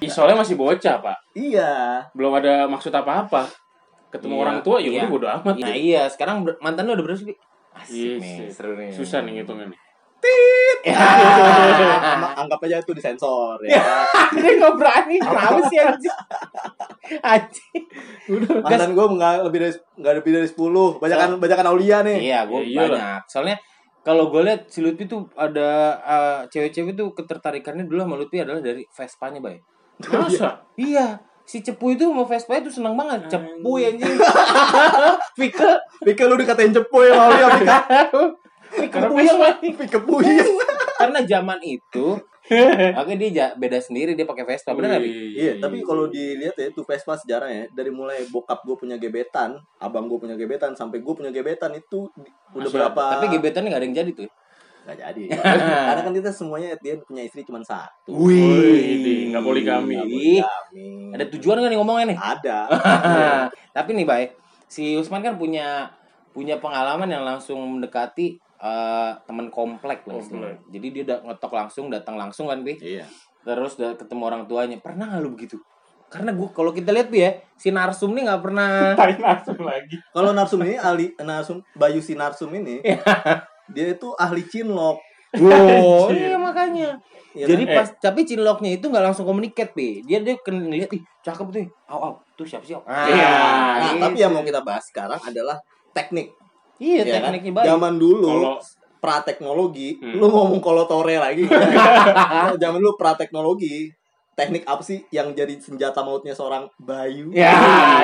Ih, 0.00 0.08
soalnya 0.08 0.38
masih 0.38 0.54
bocah, 0.54 0.96
Pak. 0.98 1.16
iya 1.32 2.06
Belum 2.12 2.30
ada 2.32 2.64
maksud 2.66 2.90
apa-apa. 2.90 3.50
Ketemu 4.10 4.32
Iya, 4.32 4.42
orang 4.42 4.56
tua 4.60 4.76
ya 4.76 4.84
iya. 4.84 5.00
udah 5.00 5.08
bodo 5.08 5.26
amat. 5.30 5.54
Nah 5.56 5.72
iya, 5.72 6.02
sekarang 6.06 6.42
mantan 6.58 6.84
lu 6.84 6.92
udah 6.92 7.04
berapa 7.04 7.16
sih? 7.16 7.26
Pi? 7.26 7.34
Asik 7.70 7.94
Yes, 7.94 8.18
nih, 8.18 8.34
yes. 8.40 8.50
seru 8.52 8.72
nih. 8.74 8.90
Susah 8.90 9.22
nih 9.22 9.32
ngitungnya 9.36 9.70
nih. 9.70 9.78
Ang- 10.90 12.36
anggap 12.40 12.60
aja 12.60 12.76
itu 12.78 12.92
disensor 12.92 13.56
ya 13.62 13.80
Dia 14.36 14.52
nggak 14.54 14.74
berani, 14.76 15.16
kenapa 15.16 15.60
sih 15.66 15.78
anjing? 15.78 16.16
Anjing. 17.20 17.82
mantan 18.60 18.92
gue 18.92 19.06
nggak 19.10 19.34
lebih 19.42 19.58
dari 19.60 19.72
nggak 19.96 20.14
lebih 20.20 20.30
dari 20.34 20.46
10 20.46 21.00
banyakan 21.00 21.30
banyakan 21.36 21.66
Aulia 21.68 21.98
nih 22.02 22.18
Iya, 22.22 22.38
gue 22.44 22.60
Ya, 22.66 22.84
banyak. 22.84 23.20
Soalnya 23.26 23.56
kalau 24.00 24.28
gue 24.28 24.40
lihat 24.42 24.66
si 24.66 24.80
Lutfi 24.80 25.04
tuh 25.04 25.28
ada 25.34 25.68
eh, 25.98 26.38
cewek-cewek 26.48 26.92
tuh 26.92 27.12
ketertarikannya 27.12 27.84
dulu 27.84 28.00
sama 28.02 28.16
Lutfi 28.16 28.38
adalah 28.38 28.60
dari 28.60 28.84
Vespanya, 28.86 29.40
Bay. 29.40 29.56
Masa? 30.02 30.64
Iya, 30.74 31.20
si 31.50 31.66
Cepu 31.66 31.98
itu 31.98 32.06
sama 32.06 32.22
Vespa 32.22 32.62
itu 32.62 32.70
seneng 32.70 32.94
banget. 32.94 33.26
Cepu 33.26 33.82
ya 33.82 33.90
anjing. 33.90 34.14
Vika, 35.40 35.70
Pika 36.06 36.22
lu 36.30 36.38
dikatain 36.38 36.70
cepu 36.70 37.10
ya 37.10 37.18
Aulia 37.18 37.48
Pika 37.58 37.78
Vika 38.70 38.98
Karena 39.02 39.08
puyeng. 39.10 39.38
Pika 39.74 39.98
puyeng 40.06 40.50
Karena 40.94 41.20
zaman 41.26 41.58
itu 41.66 42.14
Oke 43.00 43.14
dia 43.14 43.54
beda 43.54 43.78
sendiri 43.78 44.18
dia 44.18 44.26
pakai 44.26 44.42
Vespa 44.42 44.74
benar 44.74 44.98
nggak? 44.98 45.06
Iya, 45.38 45.52
tapi 45.62 45.86
kalau 45.86 46.10
dilihat 46.10 46.58
ya 46.58 46.66
itu 46.66 46.82
Vespa 46.82 47.14
sejarahnya 47.14 47.70
dari 47.70 47.94
mulai 47.94 48.26
bokap 48.26 48.66
gue 48.66 48.74
punya 48.74 48.98
gebetan, 48.98 49.54
abang 49.78 50.10
gue 50.10 50.18
punya 50.18 50.34
gebetan 50.34 50.74
sampai 50.74 50.98
gue 50.98 51.14
punya 51.14 51.30
gebetan 51.30 51.70
itu 51.78 52.10
udah 52.10 52.66
Masih 52.66 52.74
berapa? 52.74 53.04
Tapi 53.18 53.26
gebetannya 53.38 53.70
nggak 53.70 53.80
ada 53.80 53.86
yang 53.86 53.96
jadi 54.02 54.10
tuh. 54.18 54.30
Nggak 54.90 55.06
jadi. 55.06 55.22
Karena 55.86 56.02
kan 56.02 56.14
kita 56.18 56.30
semuanya 56.34 56.74
dia 56.82 56.98
punya 57.06 57.22
istri 57.22 57.46
cuma 57.46 57.62
satu. 57.62 58.10
Wih, 58.10 59.30
nggak 59.30 59.44
poligami. 59.46 59.94
Wih. 60.02 60.42
poligami. 60.42 61.14
Ada 61.14 61.24
tujuan 61.38 61.62
nggak 61.62 61.70
nih 61.70 61.78
ngomongnya 61.78 62.06
nih? 62.10 62.18
Ada. 62.18 62.58
Tapi 63.78 63.90
nih 63.94 64.06
Bay, 64.06 64.34
si 64.66 64.98
Usman 64.98 65.22
kan 65.22 65.38
punya 65.38 65.86
punya 66.34 66.58
pengalaman 66.58 67.06
yang 67.06 67.22
langsung 67.22 67.62
mendekati 67.78 68.42
eh, 68.42 69.10
teman 69.30 69.46
komplek 69.54 70.02
lah 70.10 70.18
istilahnya. 70.18 70.58
Jadi 70.74 70.86
dia 70.90 71.02
udah 71.06 71.18
ngetok 71.30 71.52
langsung, 71.54 71.86
datang 71.86 72.18
langsung 72.18 72.50
kan 72.50 72.66
Bi. 72.66 72.74
Iya. 72.82 73.06
Terus 73.46 73.78
udah 73.78 73.94
ketemu 73.94 74.22
orang 74.26 74.42
tuanya. 74.50 74.76
Pernah 74.82 75.14
nggak 75.14 75.22
lu 75.22 75.30
begitu? 75.38 75.56
Karena 76.10 76.34
gua 76.34 76.50
kalau 76.50 76.74
kita 76.74 76.90
lihat 76.90 77.14
Bi 77.14 77.22
ya, 77.22 77.38
si 77.54 77.70
Narsum 77.70 78.10
nih 78.10 78.26
nggak 78.26 78.42
pernah 78.42 78.70
Tai 78.98 79.14
langsung 79.22 79.62
lagi. 79.62 79.94
Kalau 80.10 80.34
Narsum 80.34 80.58
ini 80.66 80.74
ahli 80.74 81.14
Narsum 81.22 81.62
Bayu 81.78 82.02
si 82.02 82.18
Narsum 82.18 82.50
ini. 82.50 82.82
Dia 83.72 83.86
itu 83.92 84.08
ahli 84.16 84.42
cinlok. 84.46 84.98
Wow, 85.38 86.10
iya 86.10 86.34
makanya. 86.34 86.98
Iya 87.30 87.46
Jadi 87.46 87.62
kan? 87.70 87.74
pas 87.78 87.88
tapi 88.02 88.26
cinloknya 88.26 88.74
itu 88.74 88.90
nggak 88.90 89.04
langsung 89.06 89.22
komunikasi, 89.22 89.70
Pi. 89.70 90.02
Dia 90.02 90.18
dia 90.18 90.34
kan 90.42 90.58
ngeliat, 90.58 90.90
ih 90.90 91.02
cakep 91.22 91.46
tuh. 91.46 91.66
Aw, 91.86 91.98
aw, 92.02 92.12
tuh 92.34 92.42
siapa 92.42 92.66
sih? 92.66 92.74
Ah, 92.82 93.06
Iya. 93.06 93.30
Nah, 93.30 93.78
gitu. 93.94 94.02
tapi 94.02 94.18
yang 94.18 94.32
mau 94.34 94.42
kita 94.42 94.60
bahas 94.66 94.82
sekarang 94.90 95.22
adalah 95.22 95.54
teknik. 95.94 96.34
Iya, 96.82 97.06
ya 97.06 97.22
kan? 97.22 97.30
tekniknya 97.30 97.52
baik. 97.62 97.66
Zaman 97.70 97.94
dulu 98.02 98.26
Kalau 98.26 98.54
prateknologi, 99.00 99.88
Hmm. 99.96 100.18
lu 100.18 100.26
ngomong 100.28 100.60
kolotore 100.60 101.16
lagi. 101.16 101.46
Zaman 102.62 102.78
dulu 102.78 102.98
prateknologi, 102.98 103.88
teknik 104.40 104.64
apa 104.64 104.80
sih 104.80 105.04
yang 105.08 105.30
jadi 105.30 105.52
senjata 105.56 106.00
mautnya 106.00 106.32
seorang 106.32 106.64
Bayu? 106.76 107.28
Ya, 107.30 107.52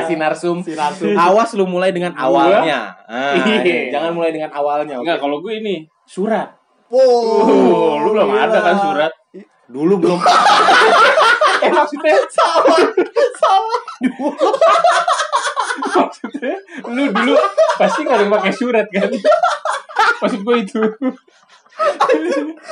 si 0.04 0.14
Narsum. 0.14 0.60
Si 0.60 0.76
Narsum. 0.76 1.16
Awas 1.16 1.56
lu 1.56 1.64
mulai 1.64 1.90
dengan 1.90 2.12
awalnya. 2.12 2.92
Ah, 3.08 3.32
Iya. 3.40 3.88
jangan 3.90 4.12
mulai 4.12 4.30
dengan 4.30 4.52
awalnya. 4.52 5.00
enggak 5.00 5.16
kalau 5.16 5.40
gue 5.40 5.56
ini 5.56 5.74
surat. 6.04 6.52
Wow, 6.86 7.02
Oh, 7.02 7.98
lu 7.98 8.12
belum 8.12 8.28
gila. 8.30 8.46
ada 8.46 8.58
kan 8.60 8.76
surat? 8.78 9.12
Dulu 9.66 9.94
belum. 9.98 10.20
Eh 11.56 11.72
maksudnya 11.72 12.14
Sama, 12.28 12.76
sama. 13.34 13.76
maksudnya 15.96 16.54
lu 16.86 17.04
dulu 17.10 17.34
pasti 17.74 18.00
nggak 18.04 18.14
ada 18.14 18.22
yang 18.22 18.32
pakai 18.32 18.52
surat 18.52 18.86
kan? 18.86 19.10
Maksud 20.22 20.40
gue 20.42 20.56
itu. 20.60 20.80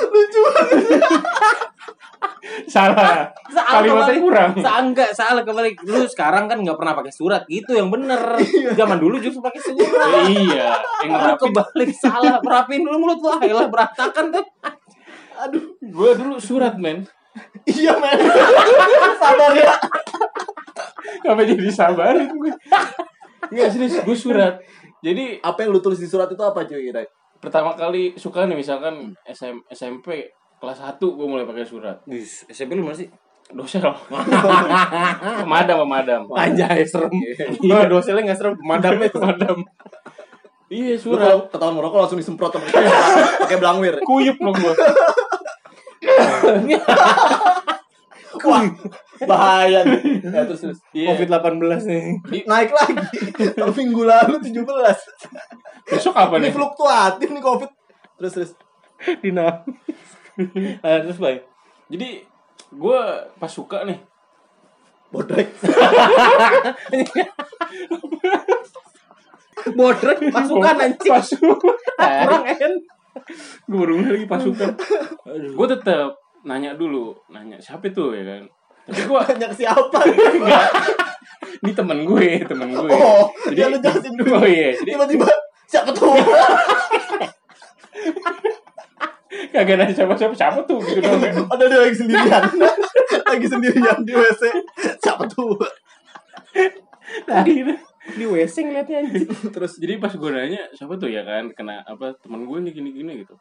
Lucu 0.05 0.39
banget. 0.41 0.79
Salah. 2.73 3.29
Kalimatnya 3.51 4.21
kurang. 4.21 4.51
Enggak, 4.55 5.11
salah 5.11 5.43
kebalik. 5.43 5.75
Lu 5.83 6.05
sekarang 6.07 6.47
kan 6.47 6.61
nggak 6.61 6.77
pernah 6.77 6.93
pakai 6.95 7.13
surat. 7.13 7.43
Gitu 7.49 7.75
yang 7.75 7.91
bener. 7.91 8.17
Zaman 8.77 8.97
dulu 9.01 9.19
justru 9.19 9.41
pakai 9.43 9.61
surat. 9.61 9.89
iya, 10.31 10.77
yang 11.03 11.11
Lu 11.19 11.35
kebalik 11.35 11.91
salah. 11.91 12.39
Rapiin 12.39 12.85
dulu 12.85 12.97
mulut 13.07 13.19
lu. 13.19 13.29
Ayolah 13.41 13.67
berantakan 13.67 14.31
tuh. 14.31 14.45
Aduh, 15.35 15.63
Gue 15.83 16.15
dulu 16.15 16.39
surat 16.39 16.79
men. 16.79 17.03
iya 17.67 17.91
men. 17.99 18.19
Sabar 19.21 19.51
ya. 19.51 19.75
Kenapa 21.21 21.41
jadi 21.43 21.69
sabarin 21.71 22.29
gue? 22.31 22.53
Enggak 23.51 23.67
serius, 23.73 23.99
gue 24.01 24.17
surat. 24.17 24.57
Jadi 25.03 25.37
Apa 25.43 25.65
yang 25.67 25.75
lu 25.75 25.81
tulis 25.83 25.99
di 26.01 26.07
surat 26.09 26.29
itu 26.31 26.41
apa 26.41 26.65
cuy 26.65 26.89
kira? 26.89 27.03
pertama 27.35 27.77
kali 27.77 28.17
suka 28.17 28.49
nih 28.49 28.57
misalkan 28.57 29.13
SM, 29.21 29.69
SMP 29.69 30.25
kelas 30.65 30.81
1 30.81 30.97
gue 30.97 31.27
mulai 31.29 31.45
pakai 31.45 31.61
surat. 31.61 32.01
Wis, 32.09 32.41
SMP 32.49 32.73
lu 32.73 32.81
mana 32.81 32.97
sih? 32.97 33.05
Dosel. 33.53 33.85
pemadam, 35.45 35.85
pemadam. 35.85 36.21
Anjay, 36.33 36.81
serem. 36.81 37.13
Iya, 37.61 37.85
doselnya 37.85 38.33
nggak 38.33 38.39
serem. 38.41 38.53
Pemadamnya 38.57 39.09
pemadam. 39.13 39.61
Iya, 40.65 40.97
Lu 40.97 41.13
surat. 41.13 41.29
kalau 41.29 41.45
ketahuan 41.45 41.77
ngerokok 41.77 41.99
langsung 42.01 42.17
disemprot 42.17 42.49
sama 42.49 42.65
pakai 43.45 43.61
belangwir. 43.61 44.01
Kuyup 44.01 44.33
lo 44.41 44.49
gue. 44.49 44.73
Wah, 48.49 48.65
bahaya 49.29 49.85
nih. 49.85 50.25
Ya, 50.25 50.41
terus, 50.49 50.65
terus. 50.65 50.79
Iya. 50.89 51.13
COVID-18 51.13 51.85
nih. 51.85 52.03
Naik 52.49 52.73
lagi. 52.73 52.93
Minggu 53.77 54.09
lalu 54.09 54.41
17. 54.41 54.65
Besok 55.85 56.17
apa 56.17 56.41
Ini 56.41 56.49
nih? 56.49 56.51
fluktuatif 56.57 57.29
nih 57.29 57.43
Covid. 57.45 57.69
Terus 58.17 58.31
terus. 58.33 58.51
Dinamis. 59.21 60.04
Ah, 60.85 60.99
terus 61.03 61.19
baik. 61.19 61.41
Jadi 61.87 62.23
gue 62.75 62.99
pas 63.39 63.51
suka 63.51 63.85
nih 63.87 63.99
Bodrek. 65.13 65.47
Bodrek 69.79 70.19
pasukan 70.29 70.75
anjing. 70.75 71.11
Pasukan. 71.13 71.59
Kurang 72.27 72.43
en. 72.51 72.73
gue 73.65 73.77
baru 73.79 73.93
lagi 74.03 74.27
pasukan. 74.27 74.75
Gue 75.55 75.67
tetap 75.71 76.19
nanya 76.43 76.75
dulu, 76.75 77.15
nanya 77.31 77.55
siapa 77.57 77.87
itu 77.87 78.11
ya 78.11 78.23
kan. 78.27 78.43
Tapi 78.85 79.01
gue 79.07 79.17
Banyak 79.17 79.51
siapa? 79.55 79.99
enggak. 80.03 80.69
Ini 81.63 81.71
temen 81.73 82.03
gue, 82.05 82.27
temen 82.45 82.69
gue. 82.75 82.89
Oh, 82.91 83.31
ya 83.49 83.71
lu 83.71 83.79
jelasin 83.79 84.13
dulu. 84.19 84.35
Oh 84.37 84.45
iya, 84.45 84.75
jadi 84.75 84.99
Tiba-tiba 84.99 85.25
siapa 85.65 85.89
tuh? 85.95 86.13
Kagak 89.51 89.75
nanya 89.77 89.93
siapa-siapa 89.93 90.35
siapa 90.35 90.59
tuh 90.63 90.79
gitu 90.81 90.99
dong. 91.01 91.19
Padahal 91.51 91.69
dia 91.69 91.79
lagi 91.83 91.97
sendirian. 91.97 92.43
lagi 93.31 93.47
sendirian 93.47 93.99
di 94.01 94.13
WC. 94.13 94.43
Siapa 94.99 95.23
tuh? 95.27 95.57
Nah, 97.27 97.41
gitu. 97.45 97.73
Di 98.15 98.25
WC 98.25 98.55
ngeliatnya 98.65 98.97
anjing. 99.01 99.25
Terus 99.55 99.73
Jadi 99.81 99.93
pas 99.97 100.13
gue 100.13 100.29
nanya 100.29 100.61
siapa 100.71 100.93
tuh 100.95 101.09
ya 101.09 101.25
kan 101.25 101.49
kena 101.51 101.81
apa 101.83 102.13
temen 102.21 102.45
gue 102.45 102.57
nih 102.69 102.73
gini 102.73 102.89
gini 102.93 103.11
gitu. 103.25 103.33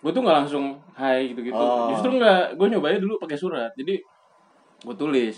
Gue 0.00 0.10
tuh 0.12 0.22
nggak 0.24 0.36
langsung 0.44 0.76
hai 0.96 1.32
gitu 1.32 1.40
gitu. 1.44 1.56
Oh. 1.56 1.92
Justru 1.92 2.16
nggak, 2.16 2.56
gue 2.56 2.66
nyobain 2.70 3.00
dulu 3.00 3.16
pakai 3.18 3.36
surat. 3.36 3.72
Jadi 3.76 4.00
gue 4.80 4.94
tulis 4.96 5.36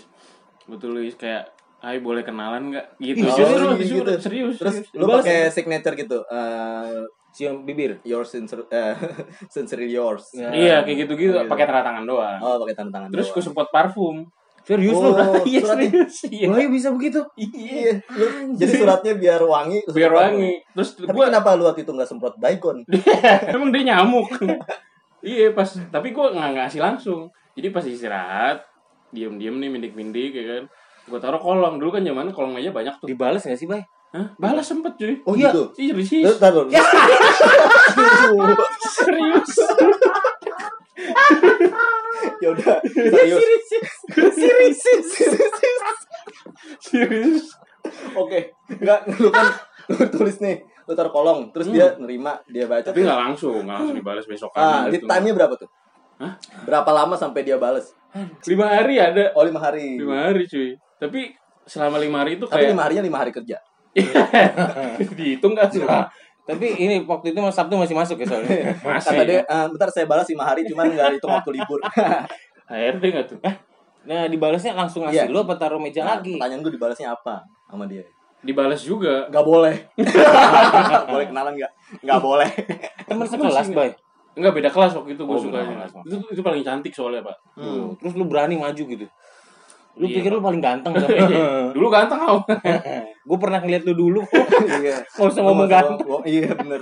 betul 0.63 0.95
Luis 0.95 1.15
kayak 1.19 1.51
Hai 1.83 1.99
boleh 1.99 2.23
kenalan 2.23 2.71
nggak 2.71 2.95
gitu 2.95 3.27
Oh, 3.27 3.35
serius 3.35 3.59
gitu. 3.59 4.07
serius 4.07 4.23
serius 4.23 4.55
Terus 4.55 4.75
serius. 4.87 4.95
lu 4.95 5.19
pakai 5.19 5.51
signature 5.51 5.95
gitu. 5.99 6.23
eh 6.31 7.03
Cium 7.33 7.65
bibir. 7.65 7.97
yours 8.03 8.29
sincere, 8.29 8.63
eh, 8.69 8.93
sincerely 9.49 9.89
yours. 9.89 10.29
Ya. 10.31 10.49
iya 10.49 10.75
kayak 10.79 10.97
gitu 11.03 11.13
gitu 11.15 11.33
Oh, 11.35 11.49
pakai 11.49 11.65
tanda 11.65 11.81
tangan 11.81 12.05
doang 12.05 12.37
Oh, 12.37 12.61
pakai 12.61 12.75
tanda 12.75 12.91
tangan. 12.93 13.09
terus 13.09 13.25
doang. 13.25 13.35
gue 13.35 13.43
semprot 13.43 13.69
parfum 13.69 14.17
Serius 14.63 14.95
Oh, 14.95 15.11
lu? 15.11 15.43
iya 15.43 15.59
suratnya. 15.59 15.89
serius 15.91 16.15
iya 16.29 16.47
Wah, 16.47 16.69
bisa 16.69 16.89
begitu. 16.89 17.19
Iya, 17.35 17.99
lu- 18.09 18.53
jadi 18.53 18.71
suratnya 18.77 19.13
biar 19.13 19.41
wangi. 19.43 19.79
biar 19.89 20.07
wangi 20.09 20.53
terus 20.71 20.89
Tapi 20.95 21.11
gue 21.11 21.25
kenapa 21.25 21.49
lu 21.53 21.65
waktu 21.65 21.81
itu 21.81 21.91
nggak 21.91 22.07
semprot 22.07 22.35
Baygon? 22.37 22.85
emang 23.51 23.69
dia 23.69 23.83
nyamuk 23.89 24.29
iya 25.19 25.51
pas 25.51 25.67
tapi 25.89 26.11
gue 26.11 26.25
nggak 26.29 26.51
ngasih 26.53 26.79
langsung 26.79 27.27
jadi 27.53 27.69
pas 27.69 27.83
istirahat 27.83 28.61
diem 29.09 29.35
diem 29.35 29.55
nih 29.55 29.69
mindik 29.69 29.93
mindik 29.93 30.31
ya 30.31 30.45
kan 30.53 30.63
gue 31.03 31.19
taruh 31.19 31.37
kolong 31.37 31.75
dulu 31.75 31.91
kan 31.91 32.01
zaman 32.01 32.31
kolong 32.31 32.53
meja 32.53 32.69
banyak 32.69 32.95
tuh 32.97 33.07
Dibales 33.07 33.41
gak 33.41 33.55
sih, 33.55 33.65
Bay? 33.65 33.83
Hah? 34.13 34.29
balas 34.37 34.61
sempet 34.63 34.93
cuy 34.93 35.17
Oh 35.25 35.33
Iya. 35.33 35.49
gitu. 35.49 35.61
Iya 35.75 35.91
Terus 35.95 36.07
serius 36.13 36.37
taruh. 36.37 36.63
serius 38.85 39.49
ya 42.39 42.47
udah 42.49 42.75
serius. 42.85 43.41
serius 44.13 44.79
serius 46.83 47.41
Oke, 48.15 48.53
enggak 48.71 49.03
lu 49.17 49.27
kan 49.27 49.43
lu 49.89 50.05
tulis 50.07 50.37
nih, 50.39 50.55
lu 50.85 50.93
taruh 50.93 51.09
kolong, 51.09 51.49
terus 51.51 51.67
dia 51.67 51.91
nerima, 51.97 52.37
dia 52.47 52.63
baca. 52.63 52.85
tapi 52.85 53.03
nggak 53.03 53.17
langsung 53.19 53.59
nggak 53.59 53.75
langsung 53.75 53.93
dibalas 53.93 54.23
besok 54.23 54.49
Ah, 54.53 54.87
lead 54.87 55.03
time-nya 55.03 55.33
berapa 55.35 55.51
tuh? 55.57 55.67
Hah? 56.15 56.31
Berapa 56.63 56.89
lama 56.93 57.13
sampai 57.13 57.41
dia 57.41 57.57
bales? 57.57 57.91
lima 58.45 58.69
hari 58.69 58.95
ada 58.95 59.33
Oh, 59.33 59.41
lima 59.41 59.57
hari. 59.59 59.97
lima 59.97 60.29
hari 60.29 60.45
cuy 60.45 60.77
tapi 60.95 61.33
selama 61.65 61.97
lima 61.97 62.21
hari 62.21 62.37
itu 62.37 62.45
Tapi 62.45 62.55
kayak 62.55 62.69
lima 62.71 62.81
harinya 62.85 63.03
lima 63.03 63.17
hari 63.19 63.31
kerja. 63.33 63.57
dihitung 65.17 65.53
nggak 65.53 65.69
tuh 65.69 65.85
Tapi 66.43 66.65
ini 66.75 66.99
waktu 67.01 67.31
itu 67.31 67.39
Mas 67.39 67.55
Sabtu 67.55 67.79
masih 67.79 67.95
masuk 67.95 68.19
ya 68.19 68.27
soalnya. 68.27 68.75
masih 68.83 69.15
Kata 69.15 69.23
dia, 69.23 69.39
"Eh, 69.41 69.65
bentar 69.71 69.87
saya 69.87 70.03
balas 70.03 70.27
lima 70.27 70.43
hari, 70.43 70.67
cuman 70.67 70.91
nggak 70.91 71.15
hitung 71.15 71.31
waktu 71.31 71.55
libur. 71.55 71.79
HRD 72.67 73.03
nggak 73.09 73.27
tuh 73.27 73.39
Nah, 74.03 74.27
dibalasnya 74.27 74.75
langsung 74.75 75.07
ngasih 75.07 75.23
Iya. 75.23 75.31
lu 75.31 75.39
apa 75.39 75.55
taruh 75.55 75.79
meja 75.79 76.03
Nah, 76.03 76.19
lagi? 76.19 76.35
Pertanyaan 76.35 76.59
gue 76.59 76.73
dibalasnya 76.75 77.07
apa 77.09 77.39
sama 77.65 77.87
dia? 77.87 78.03
dibalas 78.43 78.83
juga 78.83 79.23
Nggak 79.31 79.45
boleh. 79.47 79.75
boleh 81.15 81.25
kenalan 81.31 81.55
nggak? 81.55 81.71
Nggak 82.03 82.19
boleh. 82.19 82.49
Temen 83.07 83.23
sekelas, 83.23 83.67
Bay. 83.71 83.95
Enggak 84.35 84.51
beda 84.51 84.67
kelas 84.67 84.91
waktu 84.91 85.15
itu 85.15 85.23
gue 85.23 85.31
Oh, 85.31 85.39
suka 85.39 85.63
itu, 86.03 86.17
itu 86.27 86.41
paling 86.43 86.59
cantik 86.59 86.91
soalnya 86.91 87.21
pak 87.21 87.37
Tuh, 87.55 87.95
Terus 87.95 88.13
lu 88.19 88.27
berani 88.27 88.59
maju 88.59 88.83
gitu. 88.83 89.07
Lu 89.95 90.03
Iya, 90.03 90.19
pikir 90.19 90.35
lu 90.35 90.43
paling 90.43 90.59
ganteng 90.59 90.91
kan? 90.91 91.07
dulu 91.71 91.87
ganteng 91.87 92.19
kau 92.19 92.43
Gue 93.23 93.37
pernah 93.37 93.59
ngeliat 93.59 93.83
lu 93.83 93.93
dulu. 93.93 94.21
Iya. 94.75 94.99
Nggak 95.01 95.27
usah 95.29 95.41
ngomong 95.41 95.67
ganteng. 95.67 96.07
Oh, 96.07 96.23
iya 96.23 96.51
bener. 96.51 96.79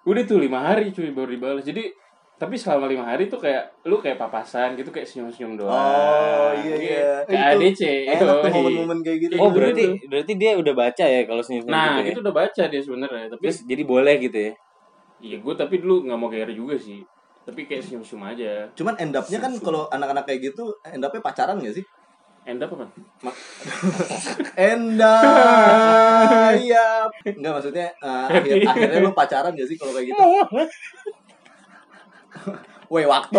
udah 0.00 0.22
tuh 0.24 0.38
lima 0.38 0.58
hari 0.62 0.90
cuy 0.90 1.12
baru 1.12 1.28
dibalas 1.28 1.60
jadi 1.60 1.92
tapi 2.34 2.56
selama 2.56 2.88
lima 2.88 3.04
hari 3.04 3.28
tuh 3.28 3.36
kayak 3.36 3.84
lu 3.84 4.00
kayak 4.00 4.16
papasan 4.16 4.72
gitu 4.72 4.88
kayak 4.88 5.04
senyum 5.04 5.28
senyum 5.28 5.60
doang 5.60 5.76
Oh 5.76 6.50
iya 6.56 6.74
iya. 6.74 7.04
kayak 7.22 7.52
Itu 7.52 7.60
ADC 7.76 7.82
Enak 8.08 8.36
tuh 8.40 8.50
momen-momen 8.50 8.98
kayak 9.04 9.18
gitu. 9.20 9.34
Oh, 9.36 9.46
Gitu, 9.46 9.56
berarti 9.60 9.84
gitu. 9.92 10.04
berarti 10.08 10.32
dia 10.34 10.50
udah 10.56 10.72
baca 10.74 11.04
ya 11.04 11.20
kalau 11.22 11.42
senyum 11.44 11.68
nah 11.68 12.00
gitu 12.00 12.00
ya. 12.00 12.10
itu 12.10 12.20
udah 12.24 12.34
baca 12.34 12.62
dia 12.64 12.80
sebenarnya 12.80 13.26
tapi 13.28 13.42
Terus 13.44 13.58
jadi 13.68 13.82
boleh 13.84 14.14
gitu 14.18 14.38
ya. 14.40 14.52
iya 15.20 15.36
gue 15.36 15.54
tapi 15.54 15.74
dulu 15.76 16.08
nggak 16.08 16.16
mau 16.16 16.28
GR 16.28 16.50
juga 16.50 16.74
sih 16.74 17.04
tapi 17.42 17.60
kayak 17.64 17.82
senyum 17.84 18.00
senyum 18.00 18.24
aja 18.26 18.50
Cuman 18.72 18.96
end 18.96 19.12
up-nya 19.12 19.36
kan 19.38 19.52
kalau 19.60 19.84
anak-anak 19.88 20.24
kayak 20.24 20.40
gitu 20.48 20.64
end 20.82 21.04
up-nya 21.04 21.20
pacaran 21.20 21.60
gak 21.60 21.76
sih? 21.76 21.84
End 22.50 22.60
up 22.60 22.70
apa 22.70 22.86
Enda 24.74 25.16
iya. 26.58 27.06
Enggak 27.24 27.52
maksudnya 27.56 27.88
eh, 27.94 28.24
akhir, 28.34 28.54
akhirnya 28.66 28.98
lu 29.00 29.12
pacaran 29.12 29.54
gak 29.54 29.68
sih 29.68 29.76
kalau 29.78 29.94
kayak 29.94 30.10
gitu? 30.10 30.20
Woi, 32.90 33.06
waktu. 33.06 33.38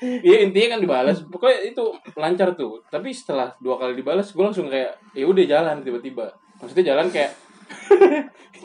Iya 0.00 0.44
intinya 0.44 0.76
kan 0.76 0.80
dibalas 0.80 1.24
pokoknya 1.24 1.72
itu 1.72 1.84
lancar 2.12 2.52
tuh 2.52 2.80
tapi 2.88 3.08
setelah 3.08 3.52
dua 3.56 3.76
kali 3.76 3.96
dibalas 3.96 4.32
gue 4.32 4.40
langsung 4.40 4.68
kayak 4.68 4.92
ya 5.12 5.24
udah 5.24 5.44
jalan 5.44 5.80
tiba-tiba 5.80 6.28
maksudnya 6.56 6.92
jalan 6.92 7.08
kayak 7.08 7.32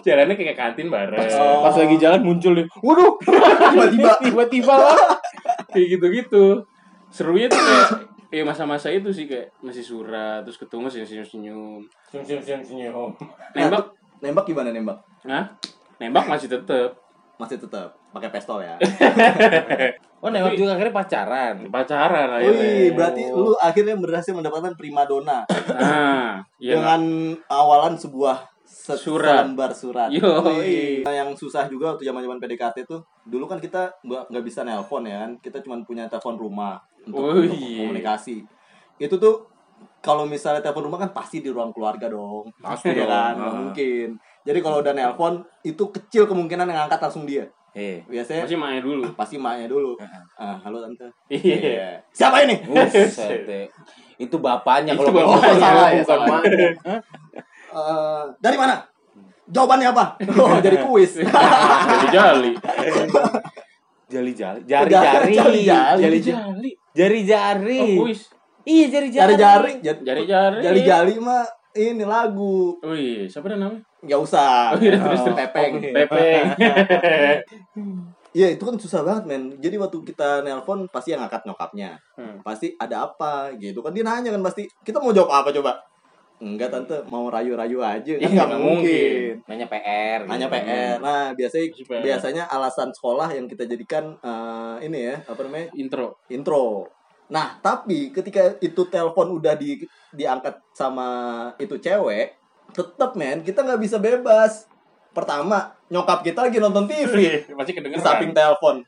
jalannya 0.04 0.36
kayak 0.36 0.52
ke 0.52 0.58
kantin 0.58 0.88
bareng 0.88 1.28
Oh. 1.32 1.64
Pas 1.64 1.76
lagi 1.76 1.96
jalan 1.96 2.22
muncul 2.24 2.56
nih. 2.56 2.68
Waduh, 2.80 3.16
Tiba-tiba. 3.20 4.12
tiba-tiba 4.20 4.74
lah. 4.76 4.96
kayak 5.72 5.88
gitu-gitu 5.96 6.46
serunya 7.12 7.48
tuh 7.48 7.60
kayak 7.60 7.88
ya 8.36 8.44
masa-masa 8.44 8.90
itu 8.90 9.08
sih 9.10 9.26
kayak 9.26 9.48
masih 9.60 9.80
surat 9.80 10.44
terus 10.44 10.58
ketemu 10.58 10.86
senyum-senyum 10.86 11.80
Senyum 12.06 12.42
senyum 12.42 12.62
senyum. 12.62 13.10
nembak 13.54 13.86
Nembak 14.22 14.44
gimana 14.44 14.70
nembak? 14.70 14.98
nah 15.24 15.48
nembak 15.96 16.26
masih 16.26 16.48
tetep 16.48 16.92
Masih 17.36 17.56
tetap 17.58 17.92
pakai 18.12 18.28
pistol 18.30 18.60
ya. 18.60 18.76
Oh, 20.18 20.32
nembak 20.32 20.56
juga 20.56 20.74
akhirnya 20.74 20.90
pacaran. 20.92 21.56
pacaran 21.70 22.26
lah 22.28 22.40
Wih, 22.42 22.90
berarti 22.92 23.30
lu 23.30 23.54
akhirnya 23.56 23.94
berhasil 23.94 24.32
mendapatkan 24.32 24.74
primadona 24.74 25.46
nah 25.70 26.42
iya 26.58 26.74
dengan 26.74 27.02
awalan 27.46 27.94
sebuah 27.94 28.42
se- 28.42 28.55
Surat. 28.88 29.42
selembar 29.42 29.72
surat. 29.72 30.10
Yoi. 30.12 31.02
Nah, 31.02 31.14
yang 31.16 31.34
susah 31.34 31.66
juga 31.66 31.92
waktu 31.92 32.06
zaman-zaman 32.06 32.38
PDKT 32.38 32.86
tuh, 32.86 33.02
dulu 33.24 33.46
kan 33.46 33.58
kita 33.58 33.90
nggak 34.00 34.30
nggak 34.30 34.44
bisa 34.44 34.62
nelpon 34.62 35.02
ya 35.04 35.26
kan, 35.26 35.32
kita 35.40 35.58
cuma 35.60 35.82
punya 35.82 36.06
telepon 36.06 36.38
rumah 36.38 36.78
untuk, 37.02 37.18
Oh, 37.18 37.34
untuk 37.34 37.58
iya. 37.58 37.82
komunikasi. 37.82 38.46
Itu 38.96 39.18
tuh 39.18 39.50
kalau 40.00 40.24
misalnya 40.24 40.62
telepon 40.62 40.86
rumah 40.86 41.00
kan 41.00 41.12
pasti 41.12 41.42
di 41.42 41.50
ruang 41.50 41.72
keluarga 41.72 42.06
dong, 42.06 42.54
Pasti 42.56 42.94
ya 42.94 43.04
kan, 43.04 43.34
Ah. 43.34 43.42
nggak 43.42 43.54
mungkin. 43.60 44.08
Jadi 44.46 44.60
kalau 44.62 44.78
udah 44.80 44.94
nelpon 44.94 45.34
itu 45.62 45.84
kecil 45.90 46.30
kemungkinan 46.30 46.70
yang 46.70 46.86
angkat 46.86 47.02
langsung 47.02 47.26
dia. 47.26 47.50
Eh. 47.74 48.00
Biasanya 48.08 48.48
masih 48.48 48.56
main 48.56 48.80
dulu 48.80 49.04
pasti 49.12 49.36
maknya 49.36 49.68
dulu. 49.68 50.00
Ah, 50.34 50.56
halo 50.62 50.80
tante. 50.80 51.12
iya 51.28 52.00
Siapa 52.08 52.48
ini? 52.48 52.56
Buset 52.64 53.44
deh. 53.44 53.68
Itu 54.24 54.40
bapaknya 54.40 54.96
Itu 54.96 55.04
kalau 55.04 55.28
bapaknya. 55.28 55.60
bapaknya 55.60 55.60
Salah 55.60 55.90
ya, 55.92 56.00
bukan 56.00 56.20
Eh, 57.76 58.24
dari 58.40 58.56
mana? 58.56 58.76
Jawabannya 59.46 59.88
apa? 59.92 60.06
Oh, 60.42 60.58
jadi 60.64 60.78
kuis. 60.88 61.20
jadi 61.92 62.08
jali 62.10 62.52
Jali-jali, 64.06 64.62
jari-jari, 64.70 65.34
Jari-jari. 65.34 66.00
jari-jari, 66.00 66.72
jari-jari. 66.94 67.80
oh 67.82 68.06
kuis 68.06 68.30
Iya 68.66 68.86
jari-jari. 68.90 69.34
Jari-jari. 69.36 69.72
jari-jari 69.82 70.58
Jari-jari 70.62 71.14
mah 71.20 71.44
ini 71.76 72.06
lagu. 72.08 72.80
oh 72.80 72.96
iya 72.96 73.28
siapa 73.28 73.52
namanya 73.52 73.84
Nggak 74.06 74.20
usah. 74.22 74.78
Oh, 74.78 74.80
iya, 74.80 74.96
terus, 75.02 75.22
terus. 75.26 75.36
Pepeng. 75.36 75.72
Oke. 75.82 75.90
Pepeng 75.98 76.46
Iya 78.36 78.52
itu 78.52 78.64
kan 78.68 78.76
susah 78.76 79.00
banget 79.02 79.24
men. 79.32 79.44
Jadi 79.64 79.76
waktu 79.80 79.98
kita 80.04 80.44
nelpon 80.44 80.92
pasti 80.92 81.16
yang 81.16 81.24
ngangkat 81.24 81.48
nyokapnya. 81.48 81.96
Hmm. 82.20 82.44
Pasti 82.44 82.76
ada 82.76 83.08
apa 83.08 83.56
gitu 83.56 83.80
kan 83.80 83.96
dia 83.96 84.04
nanya 84.04 84.36
kan 84.36 84.44
pasti. 84.44 84.68
Kita 84.84 85.00
mau 85.00 85.16
jawab 85.16 85.32
apa 85.32 85.50
coba? 85.56 85.80
Enggak 86.40 86.70
tante 86.72 87.00
mau 87.08 87.32
rayu-rayu 87.32 87.80
aja 87.80 88.14
kan 88.16 88.22
Iya, 88.22 88.28
nggak 88.28 88.48
nggak 88.52 88.64
mungkin. 88.64 89.32
Nanya 89.48 89.68
PR. 89.72 90.20
Nanya 90.28 90.48
gitu. 90.52 90.56
PR. 90.60 90.98
Nah 91.00 91.24
biasanya 91.32 91.68
PR. 91.72 92.02
biasanya 92.04 92.44
alasan 92.52 92.90
sekolah 92.92 93.28
yang 93.32 93.46
kita 93.48 93.64
jadikan 93.64 94.20
eh, 94.20 94.76
ini 94.88 95.00
ya 95.12 95.16
apa 95.24 95.40
namanya 95.48 95.68
intro 95.80 96.20
intro. 96.28 96.92
Nah 97.32 97.58
tapi 97.64 98.12
ketika 98.12 98.60
itu 98.60 98.82
telepon 98.92 99.40
udah 99.40 99.56
di 99.56 99.80
diangkat 100.12 100.60
sama 100.76 101.08
itu 101.56 101.80
cewek, 101.80 102.36
tetep 102.76 103.12
men 103.16 103.40
kita 103.42 103.64
nggak 103.64 103.82
bisa 103.82 103.98
bebas. 103.98 104.68
Pertama 105.16 105.72
nyokap 105.88 106.26
kita 106.26 106.50
lagi 106.50 106.58
nonton 106.58 106.90
TV. 106.90 107.46
masih 107.54 107.72
di 107.72 107.78
kedengeran 107.78 108.04
samping 108.04 108.34
telepon 108.34 108.82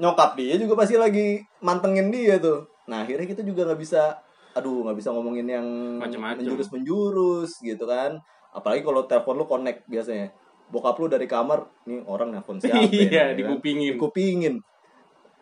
nyokap 0.00 0.32
dia 0.38 0.56
juga 0.56 0.80
pasti 0.80 0.96
lagi 0.96 1.44
mantengin 1.60 2.08
dia 2.08 2.40
tuh 2.40 2.64
nah 2.88 3.04
akhirnya 3.04 3.28
kita 3.28 3.44
juga 3.44 3.68
nggak 3.68 3.80
bisa 3.80 4.16
aduh 4.58 4.82
nggak 4.82 4.98
bisa 4.98 5.08
ngomongin 5.10 5.46
yang 5.46 5.66
Macem-macem. 5.96 6.42
menjurus 6.42 6.68
menjurus 6.68 7.50
gitu 7.60 7.84
kan 7.84 8.18
apalagi 8.50 8.82
kalau 8.82 9.04
telepon 9.04 9.34
lu 9.34 9.46
connect 9.46 9.86
biasanya 9.86 10.34
bokap 10.66 10.98
lu 10.98 11.06
dari 11.06 11.24
kamar 11.24 11.58
nih 11.84 12.02
orang 12.04 12.28
nelpon 12.30 12.58
siapa 12.60 12.76
ya, 12.76 12.84
iya 12.84 13.06
ya 13.06 13.22
kan? 13.24 13.36
dikupingin 13.36 13.94
dikupingin 13.94 14.56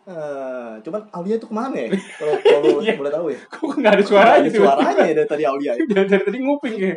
Eh, 0.07 0.72
cuman 0.87 1.02
Aulia 1.11 1.35
tuh 1.35 1.50
ke 1.50 1.57
mana 1.57 1.74
ya? 1.74 1.90
Kalau 2.22 2.38
kalau 2.38 2.79
Iya. 2.79 2.94
boleh 2.94 3.11
tahu 3.11 3.26
ya. 3.26 3.38
kok 3.42 3.74
nggak 3.74 3.90
ada 3.90 4.05
suaranya 4.07 4.38
Ada 4.38 4.46
tuh 4.46 4.62
suaranya 4.62 5.02
ya 5.02 5.14
dari 5.16 5.26
tadi 5.26 5.42
Aulia. 5.42 5.72
ya? 5.72 5.83
dari, 5.83 6.07
dari 6.14 6.22
tadi 6.22 6.38
nguping 6.38 6.74
ya 6.79 6.92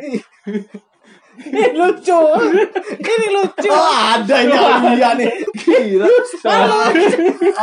Ini 1.40 1.72
lucu. 1.72 2.20
Ini 3.00 3.26
lucu. 3.32 3.70
Oh, 3.72 3.96
ada 4.12 4.36
ini 4.44 4.52
Aulia 4.52 5.10
nih. 5.16 5.32
Gila. 5.56 6.06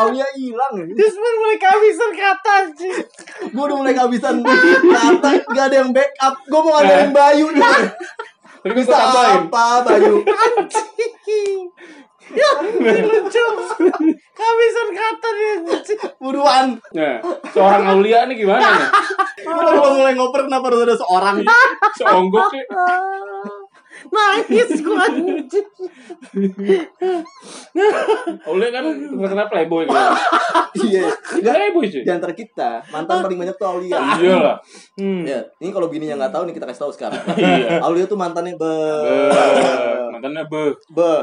Aulia 0.02 0.28
hilang. 0.34 0.74
ya. 0.82 0.86
Desmond 0.98 1.36
mulai 1.38 1.58
kehabisan 1.62 2.12
kata 2.18 2.56
gue 3.48 3.63
udah 3.63 3.78
mulai 3.78 3.94
kehabisan 3.94 4.36
kata 4.44 5.30
gak 5.54 5.66
ada 5.72 5.76
yang 5.86 5.92
backup 5.94 6.36
gue 6.46 6.60
mau 6.60 6.74
nganterin 6.78 7.12
Bayu 7.13 7.46
nih 7.54 7.62
Tadi 7.63 8.72
gue 8.74 8.82
bisa 8.84 8.94
tambahin 8.94 9.44
apa 9.48 9.66
Bayu 9.86 10.13
Ya, 12.28 12.60
lucu. 13.08 13.46
Kehabisan 14.36 14.88
kata 14.92 15.28
dia. 15.32 15.56
Buruan. 16.20 16.76
Nah, 16.92 17.24
seorang 17.56 17.88
Aulia 17.88 18.28
nih 18.28 18.44
gimana 18.44 18.68
nih? 18.68 18.90
Kalau 19.48 19.96
mulai 19.96 20.12
ngoper 20.12 20.44
kenapa 20.44 20.68
harus 20.68 20.84
ada 20.84 20.96
seorang? 21.00 21.40
Seonggok 21.96 22.52
ya. 22.52 22.68
Nangis 24.13 24.70
gua 24.84 25.06
anjing. 25.08 25.67
Aulia 28.48 28.70
kan 28.72 28.84
terkenal 28.93 29.48
playboy 29.52 29.84
kan. 29.88 30.15
Iya. 30.78 31.10
Playboy 31.41 31.86
cuy. 31.89 32.02
di 32.06 32.12
antara 32.12 32.34
kita, 32.34 32.84
mantan 32.93 33.26
paling 33.26 33.39
banyak 33.39 33.56
tuh 33.58 33.67
Aulia. 33.67 33.98
Iya 34.20 34.36
lah. 34.38 34.58
Hmm. 34.98 35.26
Ya, 35.26 35.41
ini 35.60 35.70
kalau 35.74 35.88
bininya 35.91 36.15
nggak 36.17 36.34
tahu 36.34 36.43
nih 36.50 36.56
kita 36.56 36.65
kasih 36.70 36.82
tahu 36.88 36.91
sekarang. 36.93 37.22
Iya. 37.38 37.82
Aulia 37.86 38.06
tuh 38.06 38.20
mantannya 38.20 38.56
be 38.58 38.74
Mantannya 40.13 40.43
be. 40.50 40.76
be 40.93 41.13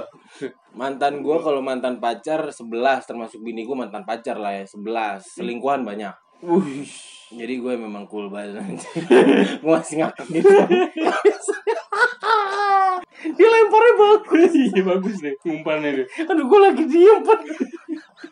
Mantan 0.74 1.22
gua 1.22 1.38
kalau 1.38 1.62
mantan 1.62 2.02
pacar 2.02 2.50
11 2.50 3.06
termasuk 3.06 3.38
bini 3.40 3.62
gua 3.62 3.86
mantan 3.86 4.02
pacar 4.02 4.36
lah 4.38 4.58
ya 4.58 4.64
11. 4.66 5.22
Selingkuhan 5.38 5.86
banyak. 5.86 6.14
Wih. 6.42 6.88
Jadi 7.34 7.54
gue 7.58 7.74
memang 7.74 8.06
cool 8.06 8.30
banget 8.30 8.78
Gue 9.62 9.72
masih 9.72 10.04
ngakak 10.04 10.26
gitu 10.28 10.54
Dia 13.24 13.48
lemparnya 13.48 13.94
bagus 13.96 14.52
Iya 14.68 14.82
bagus 14.84 15.16
deh 15.24 15.34
umpannya 15.48 15.90
deh. 16.04 16.06
Aduh 16.28 16.44
gue 16.44 16.58
lagi 16.60 16.84
diem 16.84 17.20
Pak. 17.24 17.40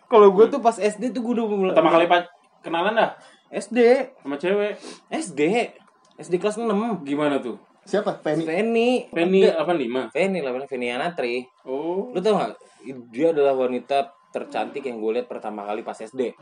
Kalau 0.09 0.29
gue 0.37 0.45
tuh 0.53 0.61
pas 0.61 0.77
SD 0.77 1.17
tuh 1.17 1.25
gue 1.25 1.33
udah 1.41 1.45
mulai 1.49 1.73
Pertama 1.73 1.91
kali 1.93 2.07
pak 2.09 2.23
kenalan 2.63 2.95
dah 2.95 3.11
SD 3.53 3.79
sama 4.21 4.37
cewek. 4.37 4.77
SD 5.09 5.41
SD 6.21 6.35
kelas 6.37 6.61
6 6.61 6.69
Gimana 7.05 7.41
tuh? 7.41 7.57
siapa? 7.83 8.15
Penny. 8.23 8.47
Feni 8.47 8.89
Penny 9.11 9.43
85. 9.43 10.15
Feni 10.15 10.39
lah 10.39 10.53
Feni 10.71 10.87
Anatri 10.93 11.43
Oh. 11.67 12.13
Lu 12.15 12.23
tau 12.23 12.39
gak 12.39 12.55
Dia 13.11 13.35
adalah 13.35 13.59
wanita 13.59 14.13
tercantik 14.31 14.87
yang 14.87 15.03
gue 15.03 15.19
lihat 15.19 15.27
pertama 15.27 15.65
kali 15.67 15.83
pas 15.83 15.97
SD 15.97 16.37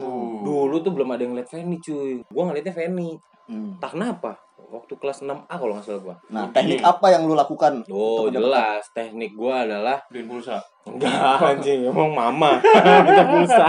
Oh. 0.00 0.40
Dulu 0.40 0.80
tuh 0.80 0.92
belum 0.96 1.12
ada 1.12 1.22
yang 1.26 1.34
lihat 1.36 1.50
Feni 1.50 1.76
cuy 1.80 2.22
Gue 2.22 2.42
ngeliatnya 2.44 2.76
Feni 2.76 3.16
Hmm. 3.50 3.82
Tak 3.82 3.98
kenapa 3.98 4.38
Waktu 4.70 4.94
kelas 4.94 5.18
6A 5.20 5.50
kalau 5.50 5.74
nggak 5.74 5.84
salah 5.84 5.98
gue 6.00 6.16
Nah, 6.28 6.46
teknik 6.48 6.78
apa 6.80 7.06
yang 7.08 7.22
lu 7.22 7.34
lakukan? 7.34 7.82
Oh 7.86 8.24
mendapatkan- 8.24 8.32
jelas 8.32 8.82
teknik 8.90 9.32
gue 9.32 9.50
adalah 9.52 9.98
Beliin 10.06 10.26
pulsa. 10.26 10.62
Enggak 10.82 11.10
anjing 11.44 11.80
emang 11.84 12.10
mama 12.10 12.62
minta 13.04 13.24
pulsa 13.26 13.66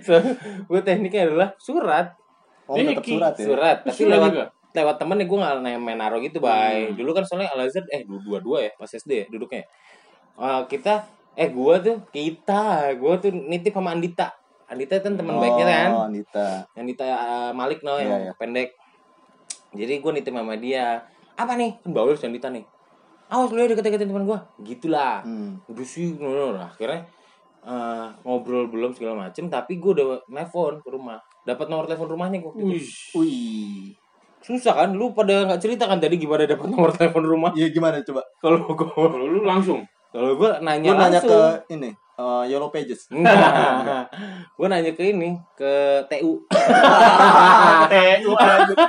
so, 0.00 0.14
gue 0.64 0.80
tekniknya 0.80 1.22
adalah 1.24 1.48
surat 1.56 2.12
Oh, 2.66 2.76
tetap 2.76 3.00
surat 3.00 3.32
ya. 3.32 3.46
surat 3.46 3.76
tapi 3.80 3.94
Surat 3.96 4.12
lewat 4.12 4.30
juga? 4.30 4.46
lewat 4.70 4.96
temen 4.96 5.16
nih 5.16 5.26
gue 5.26 5.38
nggak 5.38 5.54
main, 5.58 5.80
main 5.80 5.96
naro 5.96 6.18
gitu 6.18 6.38
bay 6.38 6.84
Hmm. 6.84 6.94
dulu 6.94 7.10
kan 7.12 7.24
soalnya 7.24 7.48
Al 7.48 7.64
Azhar 7.64 7.80
eh 7.88 8.04
dua 8.04 8.20
dua 8.20 8.38
dua 8.38 8.58
ya 8.60 8.70
pas 8.74 8.86
SD 8.86 9.10
ya 9.14 9.26
duduknya 9.28 9.64
Eh, 10.36 10.62
kita 10.68 11.02
eh 11.34 11.48
gue 11.48 11.74
tuh 11.80 11.96
kita 12.08 12.62
gue 12.94 13.12
tuh 13.18 13.30
nitip 13.32 13.72
sama 13.72 13.90
Andita 13.90 14.30
Andita 14.66 14.98
kan 14.98 15.14
teman 15.14 15.34
baiknya 15.36 15.66
kan 15.66 15.90
Oh, 15.90 16.04
Anita. 16.04 16.68
Andita 16.72 17.04
eh, 17.06 17.50
Malik 17.52 17.80
no 17.80 17.96
yang 17.96 18.10
iya. 18.20 18.32
pendek 18.36 18.76
jadi 19.72 20.00
gue 20.00 20.12
nitip 20.14 20.32
sama 20.32 20.54
dia 20.56 21.04
apa 21.34 21.52
nih? 21.54 21.76
Kan 21.84 21.90
bawa 21.92 22.16
si 22.16 22.24
Andita 22.24 22.48
nih. 22.48 22.64
Awas 23.28 23.52
lu 23.52 23.60
ya 23.60 23.68
deket-deketin 23.68 24.08
teman 24.08 24.24
gue 24.24 24.38
gitulah. 24.64 25.20
Hmm. 25.20 25.60
udah 25.68 25.84
sih 25.84 26.16
akhirnya 26.56 27.04
eh, 27.60 28.06
ngobrol 28.24 28.72
belum 28.72 28.96
segala 28.96 29.28
macem 29.28 29.46
tapi 29.46 29.76
gue 29.76 29.92
udah 29.92 30.24
nelfon 30.26 30.80
ke 30.80 30.88
rumah. 30.88 31.20
Dapat 31.44 31.68
nomor 31.68 31.84
telepon 31.84 32.08
rumahnya 32.08 32.40
gue 32.40 32.52
Wih. 32.56 32.88
Wih. 33.14 33.92
susah 34.38 34.72
kan? 34.72 34.90
Lu 34.96 35.12
pada 35.12 35.44
nggak 35.44 35.60
cerita 35.60 35.84
kan 35.84 35.98
tadi 35.98 36.16
gimana 36.16 36.48
dapat 36.48 36.68
nomor 36.68 36.90
telepon 36.94 37.24
rumah? 37.26 37.50
Iya 37.52 37.68
gimana 37.68 38.00
coba? 38.00 38.22
kalau 38.40 38.64
gue 38.64 39.28
lu 39.28 39.44
langsung. 39.44 39.84
kalau 40.08 40.32
gue 40.34 40.50
nanya 40.64 40.94
Lu 40.94 40.96
nanya 40.96 41.20
langsung. 41.20 41.28
ke 41.68 41.74
ini, 41.76 41.90
eh, 42.18 42.44
Yellow 42.46 42.68
Pages. 42.68 43.06
Gue 44.58 44.66
nanya 44.66 44.90
ke 44.90 45.06
ini 45.06 45.38
ke 45.54 45.72
TU 46.08 46.42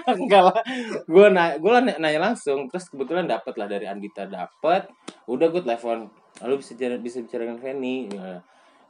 enggak 0.09 0.41
lah 0.43 0.57
gue 1.05 1.27
nanya 1.29 1.55
gue 1.57 1.71
nanya 1.97 2.19
langsung 2.21 2.65
terus 2.67 2.89
kebetulan 2.89 3.25
dapat 3.25 3.53
lah 3.55 3.67
dari 3.67 3.85
Andita 3.85 4.25
dapat 4.25 4.89
udah 5.25 5.47
gue 5.47 5.61
telepon 5.61 6.09
lalu 6.41 6.53
bisa 6.57 6.73
bicara 6.73 6.95
bisa 6.97 7.17
bicara 7.21 7.41
dengan 7.45 7.59
Feni 7.59 8.09
Ya. 8.09 8.41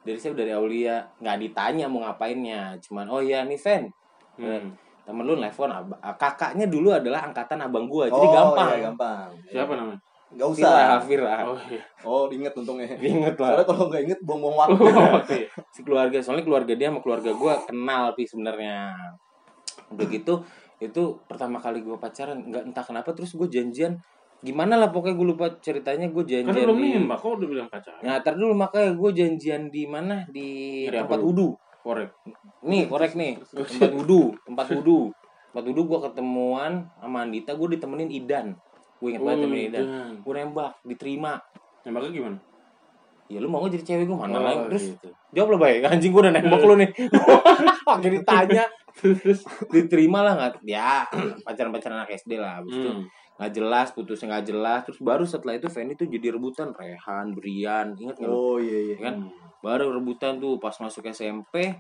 dari 0.01 0.17
saya 0.17 0.31
dari 0.33 0.51
Aulia 0.51 1.03
nggak 1.19 1.37
ditanya 1.41 1.85
mau 1.85 1.99
ngapainnya 2.01 2.79
cuman 2.79 3.05
oh 3.09 3.19
ya 3.19 3.43
nih 3.43 3.59
Fen 3.59 3.91
Hmm. 4.39 4.71
temen 5.03 5.27
lu 5.27 5.35
nelfon 5.35 5.67
kakaknya 6.15 6.63
dulu 6.63 6.95
adalah 6.95 7.27
angkatan 7.27 7.59
abang 7.59 7.91
gua 7.91 8.07
jadi 8.07 8.23
Oh, 8.23 8.31
gampang 8.31 8.69
Iya, 8.71 8.79
gampang. 8.87 9.27
Siapa 9.51 9.73
namanya? 9.75 9.99
Gak 10.29 10.47
usah. 10.53 10.69
Fira 10.69 10.95
Fira 11.01 11.35
Oh 11.49 11.57
iya. 11.69 11.83
Oh, 12.05 12.29
inget 12.29 12.53
untungnya. 12.53 12.85
inget 13.01 13.33
Soalnya 13.33 13.61
lah 13.61 13.65
kalau 13.65 13.89
nggak 13.89 14.01
inget 14.05 14.19
buang-buang 14.21 14.57
waktu. 14.61 14.81
Oh, 14.85 15.21
iya. 15.33 15.49
si 15.73 15.81
keluarga 15.81 16.17
soalnya 16.21 16.45
keluarga 16.45 16.73
dia 16.77 16.87
sama 16.93 17.01
keluarga 17.01 17.31
gua 17.33 17.57
kenal 17.65 18.13
pi 18.13 18.29
sebenarnya 18.29 18.93
udah 19.89 20.05
gitu 20.05 20.45
itu 20.77 21.03
pertama 21.25 21.57
kali 21.57 21.81
gua 21.81 21.97
pacaran 21.97 22.45
nggak 22.45 22.69
entah 22.69 22.85
kenapa 22.85 23.09
terus 23.17 23.33
gue 23.33 23.49
janjian 23.49 23.97
gimana 24.39 24.79
lah 24.79 24.87
pokoknya 24.87 25.15
gue 25.19 25.27
lupa 25.35 25.45
ceritanya 25.59 26.07
gue 26.07 26.23
janjian 26.23 26.55
Kan 26.55 26.63
belum 26.71 26.79
di 26.79 26.95
nembak, 26.95 27.19
kok 27.19 27.35
udah 27.35 27.47
bilang 27.51 27.67
pacaran? 27.67 27.99
Nah, 27.99 28.23
tar 28.23 28.39
dulu 28.39 28.55
makanya 28.55 28.95
gue 28.95 29.11
janjian 29.11 29.67
di 29.67 29.83
mana 29.83 30.23
di 30.31 30.47
apa 30.87 31.03
tempat 31.03 31.19
wudhu. 31.19 31.49
Korek. 31.83 32.09
Nih, 32.63 32.87
korek 32.87 33.19
nih. 33.19 33.39
Tempat 33.75 33.91
wudhu, 33.91 34.35
tempat 34.47 34.65
wudhu. 34.71 35.11
Tempat 35.51 35.63
wudhu 35.67 35.81
gue 35.91 35.99
ketemuan 36.07 36.87
sama 37.03 37.27
Andita, 37.27 37.51
gue 37.55 37.67
ditemenin 37.75 38.11
Idan. 38.11 38.55
Gue 38.99 39.07
inget 39.09 39.21
banget 39.21 39.37
Oh, 39.37 39.43
temenin 39.43 39.65
Idan. 39.65 39.81
Idan. 39.81 40.11
Gue 40.19 40.33
nembak, 40.33 40.71
diterima. 40.83 41.33
Nembaknya 41.81 42.11
gimana? 42.11 42.37
Ya 43.25 43.37
lu 43.37 43.47
mau 43.47 43.61
gak 43.61 43.71
jadi 43.71 43.85
cewek 43.85 44.05
gue 44.05 44.17
mana 44.17 44.33
Oh, 44.33 44.41
lain 44.41 44.59
terus 44.67 44.85
gitu. 44.91 45.07
jawab 45.29 45.49
lah 45.53 45.59
baik 45.61 45.79
anjing 45.91 46.09
gue 46.09 46.17
udah 46.19 46.33
nembak 46.33 46.61
lu 46.61 46.73
nih 46.75 46.89
pakai 47.87 48.09
ditanya 48.11 48.65
terus 48.91 49.39
diterima 49.69 50.19
lah 50.19 50.33
nggak 50.33 50.65
ya 50.65 51.05
pacaran 51.39 51.69
pacaran 51.69 52.01
anak 52.01 52.17
SD 52.17 52.35
lah 52.35 52.57
abis 52.57 52.73
itu 52.73 52.89
Hmm. 52.89 53.05
nggak 53.37 53.51
jelas 53.53 53.87
putusnya 53.93 54.27
nggak 54.27 54.45
jelas 54.49 54.79
terus 54.83 54.97
baru 54.99 55.23
setelah 55.23 55.55
itu 55.55 55.69
Fanny 55.69 55.93
tuh 55.93 56.03
jadi 56.05 56.33
rebutan 56.33 56.73
Rehan 56.73 57.31
Brian 57.31 57.93
ingat 57.95 58.17
nggak 58.17 58.27
lu? 58.27 58.33
Oh 58.33 58.57
iya 58.57 58.79
iya. 58.89 58.95
kan 58.97 59.29
baru 59.59 59.93
rebutan 59.93 60.41
tuh 60.41 60.57
pas 60.57 60.73
masuk 60.73 61.05
SMP 61.05 61.77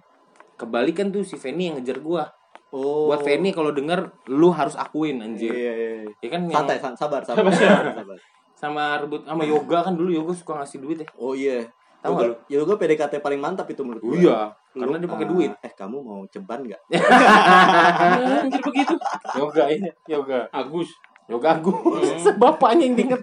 kebalikan 0.53 1.09
tuh 1.09 1.23
si 1.23 1.33
Feni 1.33 1.67
yang 1.67 1.81
ngejar 1.81 1.97
gua 1.97 2.29
Oh. 2.69 3.09
buat 3.09 3.21
Feni 3.21 3.49
kalau 3.49 3.69
denger 3.69 3.97
lu 4.27 4.49
harus 4.49 4.73
akuin 4.73 5.17
Iya 5.17 5.25
anjir 5.25 5.51
iya 5.51 5.73
iya. 5.73 5.89
ya 6.17 6.27
kan 6.29 6.41
yang 6.43 6.53
Santai, 6.53 6.77
san- 6.77 6.93
sabar, 6.93 7.21
sabar. 7.23 7.49
Sabar, 7.49 7.53
sabar. 7.55 7.93
sabar. 7.97 8.17
sama 8.53 8.83
rebut 8.97 9.23
sama 9.23 9.41
yoga 9.41 9.79
kan 9.81 9.93
dulu 9.93 10.11
yoga 10.11 10.33
suka 10.33 10.53
ngasih 10.55 10.77
duit 10.79 10.97
ya 10.97 11.07
Oh 11.15 11.33
iya. 11.33 11.65
Tahu 11.99 12.11
Yoga, 12.11 12.21
nggak 12.21 12.29
lu? 12.29 12.35
yoga 12.47 12.73
PDKT 12.77 13.13
paling 13.19 13.39
mantap 13.39 13.67
itu 13.67 13.81
menurut 13.81 13.99
oh 13.99 14.07
gua. 14.07 14.15
iya 14.15 14.37
Lu, 14.71 14.79
karena 14.79 14.95
dia 14.97 15.09
pakai 15.09 15.25
ah, 15.25 15.29
duit 15.29 15.51
Eh, 15.59 15.73
kamu 15.73 15.97
mau 15.99 16.21
ceban 16.25 16.59
nggak? 16.61 16.81
Anjir 18.43 18.61
begitu. 18.61 18.95
yoga 19.33 19.63
ini 19.67 19.89
yoga 20.05 20.39
Agus. 20.49 20.89
yoga 21.25 21.47
aku 21.55 21.71
bapaknya 22.37 22.83
yang 22.85 22.95
diinget 22.95 23.21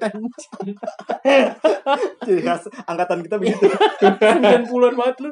Jadi 2.20 2.40
angkatan 2.84 3.18
kita 3.20 3.36
begitu. 3.36 3.66
90-an 4.02 4.94
banget 4.94 5.16
lu 5.20 5.30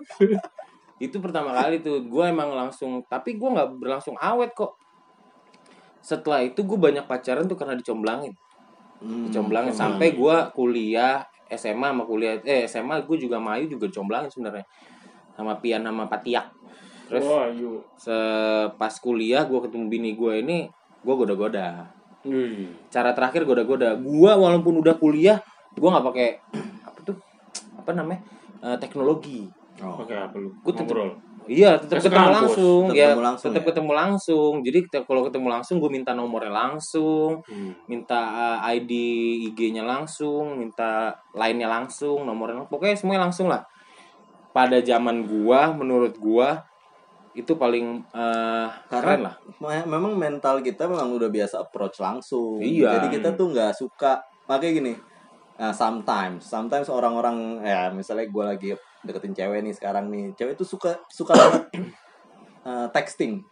itu 1.02 1.18
pertama 1.18 1.50
kali 1.50 1.82
tuh 1.82 2.06
gue 2.06 2.24
emang 2.24 2.54
langsung 2.54 3.02
tapi 3.10 3.34
gue 3.34 3.48
nggak 3.50 3.82
berlangsung 3.82 4.14
awet 4.18 4.54
kok. 4.54 4.78
Setelah 6.04 6.44
itu 6.44 6.60
gue 6.62 6.78
banyak 6.78 7.08
pacaran 7.08 7.48
tuh 7.48 7.56
karena 7.58 7.74
dicomblangin. 7.74 8.34
Hmm, 9.04 9.28
dicomblangin 9.28 9.74
sampai 9.74 10.14
gua 10.16 10.48
kuliah 10.54 11.26
SMA 11.50 11.92
sama 11.92 12.04
kuliah 12.08 12.40
eh 12.46 12.64
SMA 12.64 13.04
gue 13.04 13.16
juga 13.20 13.36
Mayu 13.42 13.66
juga 13.68 13.90
dicomblangin 13.90 14.30
sebenarnya. 14.30 14.64
Sama 15.34 15.58
Pian 15.58 15.82
sama 15.82 16.06
Patiak. 16.06 16.46
Terus 17.10 17.26
Wah, 17.26 17.50
yuk. 17.52 17.84
se- 17.98 18.68
pas 18.78 18.94
kuliah 19.02 19.42
gua 19.44 19.66
ketemu 19.66 19.86
bini 19.90 20.10
gue 20.14 20.34
ini 20.40 20.58
gua 21.02 21.14
goda-goda. 21.20 21.90
Wih. 22.24 22.72
cara 22.88 23.12
terakhir 23.12 23.44
goda-goda. 23.44 23.92
Gua 23.98 24.38
walaupun 24.38 24.80
udah 24.80 24.94
kuliah 24.96 25.42
gua 25.76 25.98
nggak 25.98 26.06
pakai 26.08 26.28
apa 26.88 26.98
tuh? 27.02 27.16
Apa 27.76 27.90
namanya? 27.92 28.22
Eh, 28.64 28.78
teknologi 28.80 29.50
Oh. 29.80 29.98
Pakai 29.98 30.16
apa 30.20 30.36
lu? 30.36 30.50
Gua 30.56 30.70
tetep- 30.70 30.86
Ngobrol. 30.86 31.10
Iya, 31.44 31.76
tetap 31.76 32.00
Ke 32.00 32.08
ketemu 32.08 32.24
kampus. 32.24 32.36
langsung. 32.40 32.82
Tetep 32.84 32.96
ya, 32.96 33.04
ketemu 33.06 33.20
langsung 33.22 33.44
tetap 33.46 33.60
ya? 33.60 33.68
ketemu 33.68 33.92
langsung. 33.92 34.52
Jadi 34.62 34.78
kita- 34.88 35.04
kalau 35.04 35.22
ketemu 35.22 35.48
langsung 35.50 35.76
gue 35.76 35.90
minta 35.90 36.12
nomornya 36.12 36.52
langsung, 36.54 37.30
Hmm. 37.44 37.72
minta 37.84 38.16
uh, 38.16 38.58
ID 38.64 38.92
IG-nya 39.44 39.82
langsung, 39.82 40.56
minta 40.56 40.90
lainnya 41.32 41.68
langsung, 41.68 42.24
nomornya 42.24 42.56
langsung. 42.58 42.72
pokoknya 42.72 42.96
semuanya 42.96 43.22
langsung 43.24 43.46
lah. 43.46 43.60
Pada 44.50 44.80
zaman 44.80 45.26
gua, 45.26 45.68
menurut 45.70 46.16
gua 46.16 46.64
itu 47.34 47.50
paling 47.54 48.06
uh, 48.08 48.70
Karena 48.86 49.02
keren 49.04 49.20
lah. 49.20 49.34
me- 49.58 49.88
memang 49.90 50.14
mental 50.14 50.62
kita 50.62 50.86
memang 50.86 51.10
udah 51.10 51.28
biasa 51.28 51.60
approach 51.60 51.98
langsung. 51.98 52.56
Iya. 52.56 52.94
Jadi 52.96 53.20
kita 53.20 53.34
tuh 53.34 53.50
nggak 53.50 53.74
suka 53.74 54.16
makanya 54.46 54.72
gini. 54.72 54.94
Nah, 55.54 55.70
sometimes, 55.70 56.40
sometimes 56.40 56.88
orang-orang 56.88 57.60
ya 57.60 57.90
misalnya 57.90 58.26
gue 58.26 58.44
lagi 58.44 58.70
deketin 59.04 59.36
cewek 59.36 59.60
nih 59.64 59.74
sekarang 59.76 60.08
nih, 60.10 60.32
cewek 60.34 60.56
tuh 60.56 60.66
suka 60.66 60.98
suka 61.12 61.32
banget 61.40 61.64
eh, 62.64 62.88
texting. 62.92 63.44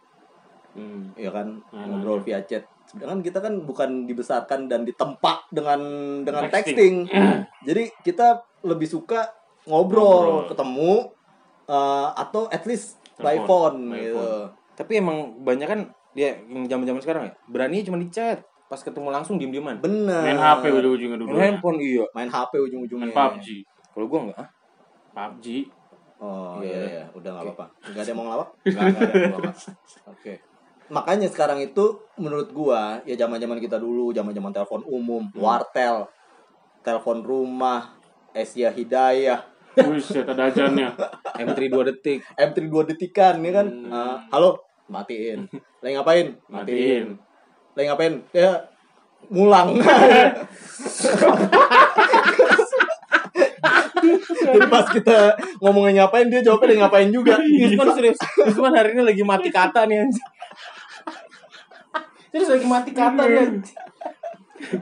Hmm. 0.73 1.13
ya 1.13 1.29
kan 1.29 1.61
Nah, 1.69 1.85
ngobrol 1.85 2.25
via 2.25 2.41
chat 2.49 2.65
sedangkan 2.89 3.21
kita 3.21 3.39
kan 3.45 3.53
bukan 3.61 4.09
dibesarkan 4.09 4.65
dan 4.65 4.83
ditempa 4.83 5.47
dengan 5.53 5.79
dengan 6.25 6.49
Texting. 6.49 7.05
texting, 7.07 7.29
jadi 7.69 7.83
kita 8.01 8.41
lebih 8.65 8.89
suka 8.89 9.31
ngobrol, 9.69 10.43
Ngobrol. 10.43 10.49
ketemu 10.51 10.93
eh, 11.69 12.09
atau 12.19 12.49
at 12.51 12.63
least 12.67 12.99
by 13.21 13.37
phone 13.47 13.93
by 13.93 14.01
gitu 14.01 14.17
phone. 14.17 14.49
Tapi 14.73 14.91
emang 14.97 15.17
banyak 15.45 15.67
kan 15.69 15.79
dia 16.13 16.37
yang 16.49 16.65
zaman-zaman 16.69 17.01
sekarang 17.01 17.23
ya, 17.29 17.33
berani 17.45 17.85
cuma 17.85 17.97
di 18.01 18.09
chat. 18.09 18.41
Pas 18.69 18.81
ketemu 18.81 19.13
langsung 19.13 19.37
diem-dieman. 19.37 19.77
bener 19.77 20.33
Main 20.33 20.39
HP 20.41 20.63
ujung-ujungnya 20.73 21.17
dulu. 21.21 21.29
Main 21.37 21.41
handphone 21.53 21.77
iya. 21.77 22.05
main 22.17 22.29
HP 22.29 22.51
Main 22.57 22.65
ujung-ujungnya 22.65 23.13
PUBG. 23.13 23.47
Kalau 23.93 24.05
gua 24.09 24.19
enggak 24.25 24.39
ah. 24.41 24.49
PUBG. 25.13 25.47
oh 26.17 26.59
Iya. 26.59 26.71
iya 26.71 26.81
iya 26.89 27.05
udah 27.11 27.29
nggak 27.29 27.45
apa-apa 27.47 27.65
nggak 27.83 27.99
ada 27.99 28.07
yang 28.07 28.17
mau 28.17 28.25
ngelawak 28.25 28.49
nggak 28.65 28.83
ada 28.83 29.01
gua 29.27 29.39
nggak. 29.41 29.55
oke 30.07 30.33
makanya 30.85 31.27
sekarang 31.27 31.59
itu 31.59 31.83
menurut 32.15 32.49
gua 32.49 32.81
ya 33.01 33.15
zaman 33.15 33.37
zaman 33.37 33.57
kita 33.57 33.77
dulu 33.77 34.09
zaman 34.09 34.31
zaman 34.31 34.51
telepon 34.51 34.81
umum 34.83 35.23
Hmm. 35.27 35.37
wartel 35.37 36.07
telepon 36.79 37.21
rumah 37.21 37.95
Asia 38.31 38.69
Hidayah 38.69 39.39
Buset 39.73 40.21
ada 40.23 40.47
ajannya. 40.47 40.93
M3 41.43 41.57
2 41.65 41.89
detik. 41.89 42.21
M3 42.31 42.57
2 42.61 42.89
detikan 42.89 43.35
ya 43.39 43.51
kan 43.53 43.67
Hmm. 43.67 43.89
Ah, 43.89 44.17
halo 44.29 44.61
matiin 44.85 45.49
lagi 45.79 45.93
ngapain 45.93 46.27
Matiin. 46.45 47.17
lagi 47.73 47.85
ngapain 47.87 48.13
ya 48.31 48.69
mulang 49.27 49.79
jadi 54.45 54.67
pas 54.67 54.85
kita 54.87 55.35
ngomongin 55.59 56.01
ngapain 56.01 56.27
dia 56.27 56.41
jawabnya 56.43 56.67
lagi 56.73 56.79
ngapain 56.83 57.09
juga 57.09 57.33
Yusman 57.61 57.87
serius. 57.95 58.19
Yusman 58.43 58.73
hari 58.75 58.95
ini 58.95 59.01
lagi 59.03 59.23
mati 59.23 59.49
kata 59.49 59.87
nih 59.87 60.03
anjing. 60.03 60.27
Terus 62.33 62.47
lagi 62.49 62.65
mati 62.67 62.91
kata 62.91 63.23
nih 63.27 63.39
anjing. 63.43 63.77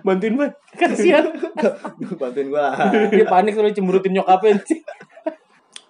Bantuin 0.05 0.34
banget. 0.38 0.53
Kasihan. 0.77 1.25
bantuin 2.21 2.47
gua 2.53 2.77
Dia 3.10 3.25
panik 3.25 3.57
soalnya 3.57 3.75
cemburutin 3.75 4.13
nyokapnya 4.15 4.62
anjing. 4.62 4.81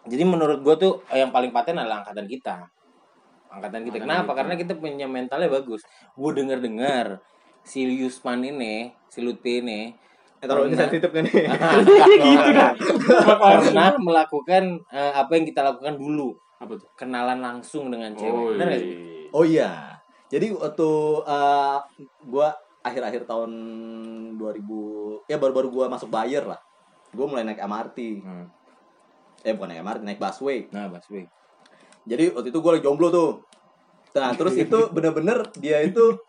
Jadi 0.08 0.24
menurut 0.26 0.60
gua 0.64 0.76
tuh 0.80 1.04
yang 1.12 1.30
paling 1.30 1.52
paten 1.52 1.78
adalah 1.78 2.04
angkatan 2.04 2.26
kita. 2.28 2.56
Angkatan 3.52 3.84
kita. 3.84 4.00
Angkatan 4.00 4.08
Kenapa? 4.08 4.32
kita. 4.32 4.38
Karena 4.40 4.54
kita 4.56 4.74
punya 4.80 5.08
mentalnya 5.08 5.50
bagus. 5.52 5.84
Gua 6.16 6.32
denger-dengar 6.32 7.20
si 7.62 7.86
Yusman 7.86 8.42
ini, 8.42 8.96
si 9.12 9.22
Lutfi 9.22 9.62
ini 9.62 9.94
taruh 10.50 10.66
ini 10.66 10.76
sensitif 10.78 11.10
kan 11.14 11.22
nih 11.22 11.46
gitu 12.26 12.50
kan. 12.58 12.74
pernah. 13.62 13.94
Melakukan 14.02 14.64
eh, 14.90 15.14
apa 15.14 15.32
yang 15.38 15.46
kita 15.46 15.62
lakukan 15.62 15.96
dulu. 15.98 16.34
Apa 16.62 16.78
tuh? 16.78 16.90
kenalan 16.94 17.42
langsung 17.42 17.90
dengan 17.90 18.14
cewek. 18.14 18.34
Oh, 18.34 18.54
sih? 18.54 18.58
iya. 18.58 19.30
oh 19.34 19.46
iya. 19.46 19.72
Jadi 20.32 20.54
waktu 20.54 20.90
eh, 21.26 21.78
gua 22.26 22.48
akhir-akhir 22.82 23.30
tahun 23.30 23.52
2000 24.38 25.30
ya 25.30 25.38
baru-baru 25.38 25.68
gua 25.70 25.86
masuk 25.90 26.10
Bayer 26.10 26.46
lah. 26.46 26.62
Gua 27.14 27.26
mulai 27.30 27.46
naik 27.46 27.62
MRT 27.62 27.98
Hmm. 28.22 28.46
eh 29.42 29.54
bukan 29.58 29.74
naik 29.74 29.82
MRT 29.82 30.02
naik 30.06 30.22
busway. 30.22 30.70
Nah 30.70 30.90
Baswe 30.90 31.26
jadi 32.02 32.34
waktu 32.34 32.50
itu 32.50 32.60
gue 32.60 32.72
lagi 32.74 32.86
jomblo 32.86 33.14
tuh 33.14 33.30
nah 34.12 34.36
terus 34.36 34.60
itu 34.60 34.92
bener-bener 34.92 35.48
dia 35.56 35.80
itu 35.88 36.20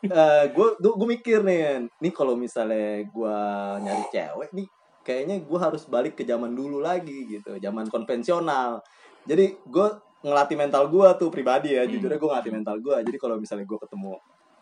gue 0.55 0.69
gue 0.79 1.09
mikir 1.19 1.43
nih 1.43 1.91
nih 1.99 2.13
kalau 2.15 2.39
misalnya 2.39 3.03
gue 3.03 3.37
nyari 3.83 4.05
cewek 4.11 4.51
nih 4.55 4.67
kayaknya 5.03 5.43
gue 5.43 5.59
harus 5.59 5.83
balik 5.91 6.15
ke 6.15 6.23
zaman 6.23 6.55
dulu 6.55 6.79
lagi 6.79 7.27
gitu 7.27 7.59
zaman 7.59 7.91
konvensional. 7.91 8.79
Jadi 9.27 9.59
gue 9.67 9.87
ngelatih 10.23 10.55
mental 10.55 10.87
gue 10.87 11.09
tuh 11.19 11.29
pribadi 11.35 11.75
ya 11.75 11.83
jujurnya 11.83 12.19
gue 12.19 12.31
ngelatih 12.31 12.55
mental 12.55 12.77
gue 12.79 12.97
jadi 13.03 13.19
kalau 13.19 13.37
misalnya 13.43 13.67
gue 13.67 13.79
ketemu 13.83 14.13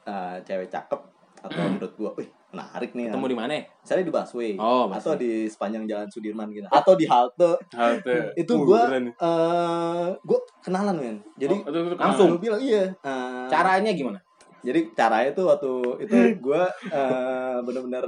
eh, 0.09 0.37
cewek 0.49 0.69
cakep 0.73 1.01
atau 1.45 1.61
menurut 1.69 1.93
gue 1.93 2.11
wih 2.25 2.29
menarik 2.51 2.91
nih 2.93 3.07
ketemu 3.07 3.27
di 3.27 3.37
mana 3.37 3.53
misalnya 3.77 4.03
di 4.03 4.13
busway 4.13 4.53
Oh, 4.55 4.85
atau 4.87 5.13
busway. 5.13 5.19
di 5.19 5.31
sepanjang 5.47 5.85
jalan 5.85 6.07
Sudirman 6.07 6.51
gitu 6.51 6.67
atau 6.67 6.93
di 6.95 7.05
halte 7.05 7.55
Halte. 7.71 8.17
itu 8.43 8.53
Uh, 8.53 8.65
gue 8.65 8.81
keren. 8.81 9.05
eh 9.09 10.09
gue 10.21 10.39
kenalan 10.61 10.95
men 10.95 11.17
jadi 11.35 11.55
Oh, 11.57 11.65
itu, 11.65 11.79
itu 11.87 11.97
langsung. 11.97 12.29
gue 12.33 12.43
bilang 12.43 12.61
iya 12.61 12.85
eh, 12.93 13.47
caranya 13.47 13.93
gimana 13.93 14.19
jadi 14.61 14.81
caranya 14.93 15.31
tuh 15.33 15.47
waktu 15.47 15.73
itu 16.01 16.15
gue 16.45 16.63
eh, 16.91 17.57
bener-bener 17.61 18.05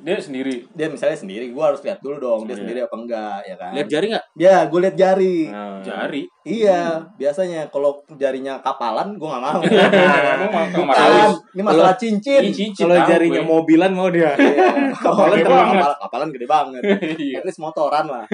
Dia 0.00 0.16
sendiri. 0.16 0.64
dia 0.70 0.86
misalnya 0.86 1.12
sendiri 1.14 1.44
gue 1.46 1.60
harus 1.60 1.80
lihat 1.80 2.00
dulu 2.00 2.16
dong 2.16 2.40
dia 2.42 2.52
Iya. 2.52 2.58
sendiri 2.58 2.80
apa 2.80 2.94
enggak 2.96 3.38
ya 3.42 3.54
kan 3.54 3.70
lihat 3.70 3.86
jari 3.86 4.06
nggak 4.08 4.24
ya 4.34 4.56
gue 4.64 4.80
lihat 4.80 4.96
jari 4.96 5.38
Nah. 5.46 5.80
Jari. 5.80 6.22
iya 6.42 6.80
biasanya 7.14 7.60
kalau 7.68 7.90
jarinya 8.10 8.58
kapalan 8.58 9.12
gue 9.12 9.28
nggak 9.28 9.42
mau 9.42 9.60
Bukan, 10.80 11.30
ini 11.52 11.62
masalah 11.62 11.94
cincin 11.94 12.40
Ih, 12.42 12.48
cincin 12.50 12.84
kalau 12.84 12.96
jarinya 13.04 13.38
gue. 13.38 13.46
mobilan 13.46 13.90
mau 13.90 14.08
dia 14.08 14.32
Iya, 14.32 14.88
kapalan 14.94 15.36
Gede 15.36 15.44
banget. 15.46 15.76
kapalan, 15.76 15.96
kapalan 16.00 16.28
gede 16.30 16.46
banget 16.46 16.82
at 17.10 17.44
least 17.44 17.60
motoran 17.60 18.06
lah 18.06 18.24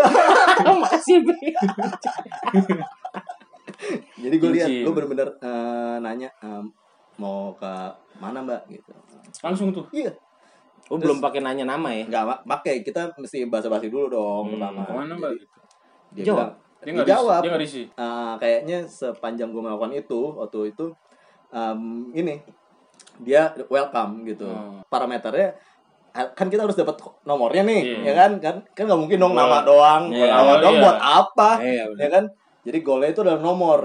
makasih 0.80 1.18
Bi. 1.20 1.34
jadi 4.16 4.34
gue 4.36 4.50
lihat 4.52 4.68
Cincin. 4.68 4.84
gue 4.84 4.92
bener-bener 4.92 5.28
eh, 5.38 5.96
nanya 5.98 6.28
em, 6.38 6.64
mau 7.16 7.50
ke 7.52 7.72
mana 8.16 8.40
mbak 8.40 8.62
gitu 8.68 8.92
Langsung 9.40 9.70
tuh. 9.70 9.86
iya 9.90 10.10
oh 10.90 10.98
Terus- 10.98 11.02
belum 11.06 11.18
pakai 11.20 11.40
nanya 11.40 11.64
nama 11.64 11.88
ya 11.88 12.02
nggak 12.04 12.24
ma- 12.24 12.42
pakai 12.48 12.82
kita 12.82 13.14
mesti 13.14 13.46
basa-basi 13.46 13.86
dulu 13.86 14.10
dong 14.10 14.44
Hmm, 14.44 14.52
pertama 14.56 14.80
Ke 14.82 14.92
mana 14.92 15.12
mbak? 15.14 15.30
Jadi, 15.30 15.44
dia 16.12 16.24
Jawab. 16.26 16.38
bilang 16.40 16.52
Dia 16.80 16.90
nggak 16.90 17.06
risih. 17.06 17.38
Dia 17.38 17.48
nggak 17.48 17.62
risih. 17.62 17.86
Eh, 17.92 18.32
kayaknya 18.36 18.78
sepanjang 18.84 19.48
gue 19.48 19.60
melakukan 19.60 19.92
itu 19.94 20.20
waktu 20.34 20.58
itu 20.70 20.86
em, 21.50 21.80
ini 22.12 22.34
dia 23.18 23.42
welcome 23.66 24.24
gitu 24.24 24.44
Oh. 24.44 24.80
parameternya 24.84 25.54
kan 26.10 26.46
kita 26.46 26.62
harus 26.62 26.74
dapat 26.74 26.96
nomornya 27.22 27.62
nih 27.62 27.80
Iya. 27.80 27.98
ya 28.02 28.12
kan 28.16 28.30
kan 28.38 28.54
kan 28.68 28.84
nggak 28.84 28.98
mungkin 28.98 29.18
dong 29.18 29.30
nama 29.32 29.62
doang 29.62 30.10
Iya. 30.10 30.26
nama 30.28 30.52
doang 30.58 30.74
Iya. 30.74 30.82
buat 30.82 30.98
apa 30.98 31.50
iya 31.60 31.84
bener. 31.86 32.00
ya 32.00 32.08
kan 32.10 32.24
jadi 32.60 32.78
golnya 32.80 33.08
itu 33.08 33.20
adalah 33.20 33.38
nomor 33.38 33.80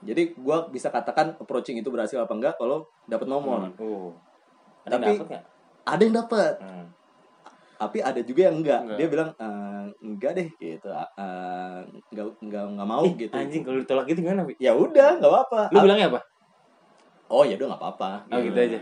jadi 0.00 0.22
gue 0.30 0.56
bisa 0.68 0.88
katakan 0.88 1.36
approaching 1.36 1.76
itu 1.76 1.88
berhasil 1.88 2.18
apa 2.18 2.30
enggak 2.30 2.54
kalau 2.54 2.84
dapat 3.04 3.24
nomor 3.26 3.64
Hmm. 3.64 3.80
oh 3.80 4.10
Tapi- 4.84 5.16
dapet 5.16 5.40
ada 5.84 6.00
yang 6.00 6.16
dapat 6.16 6.54
Hmm. 6.58 6.86
tapi 7.74 7.98
ada 8.00 8.20
juga 8.20 8.48
yang 8.48 8.56
enggak, 8.58 8.80
Enggak. 8.80 8.96
dia 8.96 9.06
bilang 9.08 9.30
"Eh, 9.34 9.84
enggak 10.00 10.32
deh 10.32 10.48
gitu. 10.56 10.88
Eh, 10.88 11.78
enggak 12.08 12.26
enggak 12.40 12.64
enggak 12.66 12.88
mau 12.88 13.02
Ih, 13.04 13.12
gitu. 13.18 13.32
anjing 13.34 13.62
kalau 13.62 13.78
ditolak 13.78 14.04
gitu 14.06 14.18
gimana 14.20 14.46
ya 14.56 14.72
udah 14.72 15.10
nggak 15.18 15.28
apa-apa. 15.28 15.60
Lu 15.68 15.78
bilangnya 15.80 16.08
apa? 16.08 16.20
Oh 17.26 17.42
ya 17.42 17.54
udah 17.54 17.66
nggak 17.68 17.82
apa-apa. 17.82 18.10
Oh, 18.30 18.40
gitu 18.40 18.58
aja. 18.58 18.78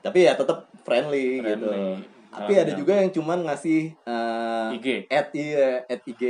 tapi 0.00 0.24
ya 0.24 0.32
tetap 0.32 0.64
friendly, 0.80 1.38
gitu. 1.38 1.68
Friendly. 1.68 2.08
tapi 2.30 2.52
ada 2.56 2.72
juga 2.72 2.94
yang 2.94 3.10
cuman 3.10 3.38
ngasih 3.44 3.80
eh, 4.00 4.76
IG. 4.76 4.86
at 5.08 5.28
iya 5.30 5.84
at 5.84 6.00
IG 6.00 6.22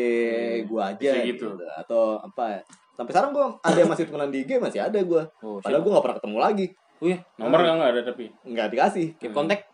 gua 0.66 0.90
aja 0.90 1.10
gitu. 1.22 1.54
gitu. 1.54 1.66
atau 1.70 2.18
apa 2.18 2.66
sampai 2.92 3.12
sekarang 3.12 3.30
gua 3.30 3.46
ada 3.60 3.78
yang 3.78 3.86
masih 3.86 4.04
temenan 4.04 4.26
di 4.28 4.42
IG 4.42 4.58
masih 4.58 4.80
ada 4.80 4.98
gua. 5.00 5.30
Oh 5.38 5.58
padahal 5.58 5.70
siapa? 5.72 5.82
gua 5.82 5.90
nggak 5.92 6.04
pernah 6.04 6.18
ketemu 6.18 6.38
lagi. 6.38 6.66
Oh 6.98 7.06
iya. 7.06 7.18
Nomor 7.36 7.58
kan 7.58 7.74
nggak 7.78 7.90
ada 7.90 8.02
tapi. 8.04 8.24
nggak 8.42 8.66
dikasih. 8.68 9.06
Keep 9.16 9.32
kontak 9.32 9.69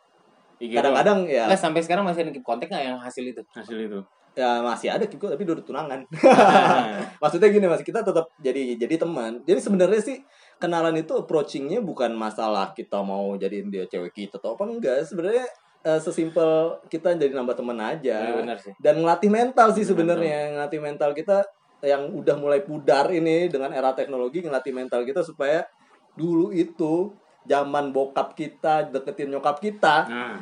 kadang-kadang 0.60 1.18
ya. 1.28 1.44
Nggak, 1.48 1.60
sampai 1.60 1.80
sekarang 1.84 2.04
masih 2.08 2.24
ada 2.24 2.32
keep 2.32 2.44
kontak 2.44 2.68
nggak 2.72 2.84
yang 2.84 2.98
hasil 3.00 3.24
itu? 3.24 3.42
Hasil 3.52 3.78
itu. 3.78 4.00
ya 4.36 4.60
masih 4.60 4.92
ada 4.92 5.08
gitu 5.08 5.32
tapi 5.32 5.48
udah 5.48 5.64
tunangan. 5.64 6.04
Maksudnya 7.24 7.48
gini 7.48 7.66
mas 7.72 7.80
kita 7.80 8.04
tetap 8.04 8.28
jadi 8.36 8.76
jadi 8.76 9.00
teman. 9.00 9.40
Jadi 9.48 9.60
sebenarnya 9.64 10.00
sih 10.04 10.20
kenalan 10.60 10.92
itu 11.00 11.16
approachingnya 11.16 11.80
bukan 11.80 12.12
masalah 12.12 12.76
kita 12.76 13.00
mau 13.00 13.32
jadiin 13.40 13.72
dia 13.72 13.88
cewek 13.88 14.12
kita 14.12 14.36
atau 14.36 14.52
apa 14.52 14.68
enggak. 14.68 15.08
Sebenarnya 15.08 15.48
eh, 15.88 16.00
sesimpel 16.04 16.84
kita 16.92 17.16
jadi 17.16 17.32
nambah 17.32 17.56
teman 17.56 17.80
aja. 17.80 18.16
Iya, 18.28 18.36
benar 18.36 18.56
sih. 18.60 18.76
Dan 18.76 19.00
ngelatih 19.00 19.32
mental 19.32 19.72
sih 19.72 19.88
sebenarnya. 19.88 20.52
ngelatih 20.52 20.80
mental 20.84 21.16
kita 21.16 21.40
yang 21.80 22.08
udah 22.12 22.36
mulai 22.36 22.60
pudar 22.60 23.08
ini 23.12 23.48
dengan 23.52 23.72
era 23.72 23.92
teknologi 23.92 24.44
ngelatih 24.44 24.72
mental 24.72 25.04
kita 25.04 25.20
supaya 25.20 25.64
dulu 26.16 26.52
itu 26.52 27.12
zaman 27.46 27.94
bokap 27.94 28.34
kita 28.34 28.90
deketin 28.90 29.30
nyokap 29.30 29.62
kita 29.62 30.06
Nah. 30.06 30.38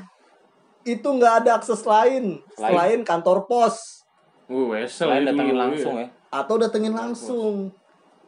itu 0.85 1.05
nggak 1.05 1.45
ada 1.45 1.51
akses 1.61 1.85
lain 1.85 2.41
selain 2.57 3.01
kantor 3.05 3.49
pos. 3.49 4.05
Uh, 4.45 4.69
wesel 4.77 5.09
selain 5.09 5.25
datangin 5.25 5.57
dulu, 5.57 5.63
langsung 5.65 5.95
iya. 5.97 6.05
ya. 6.05 6.09
Atau 6.29 6.55
datengin 6.61 6.93
langsung. 6.97 7.55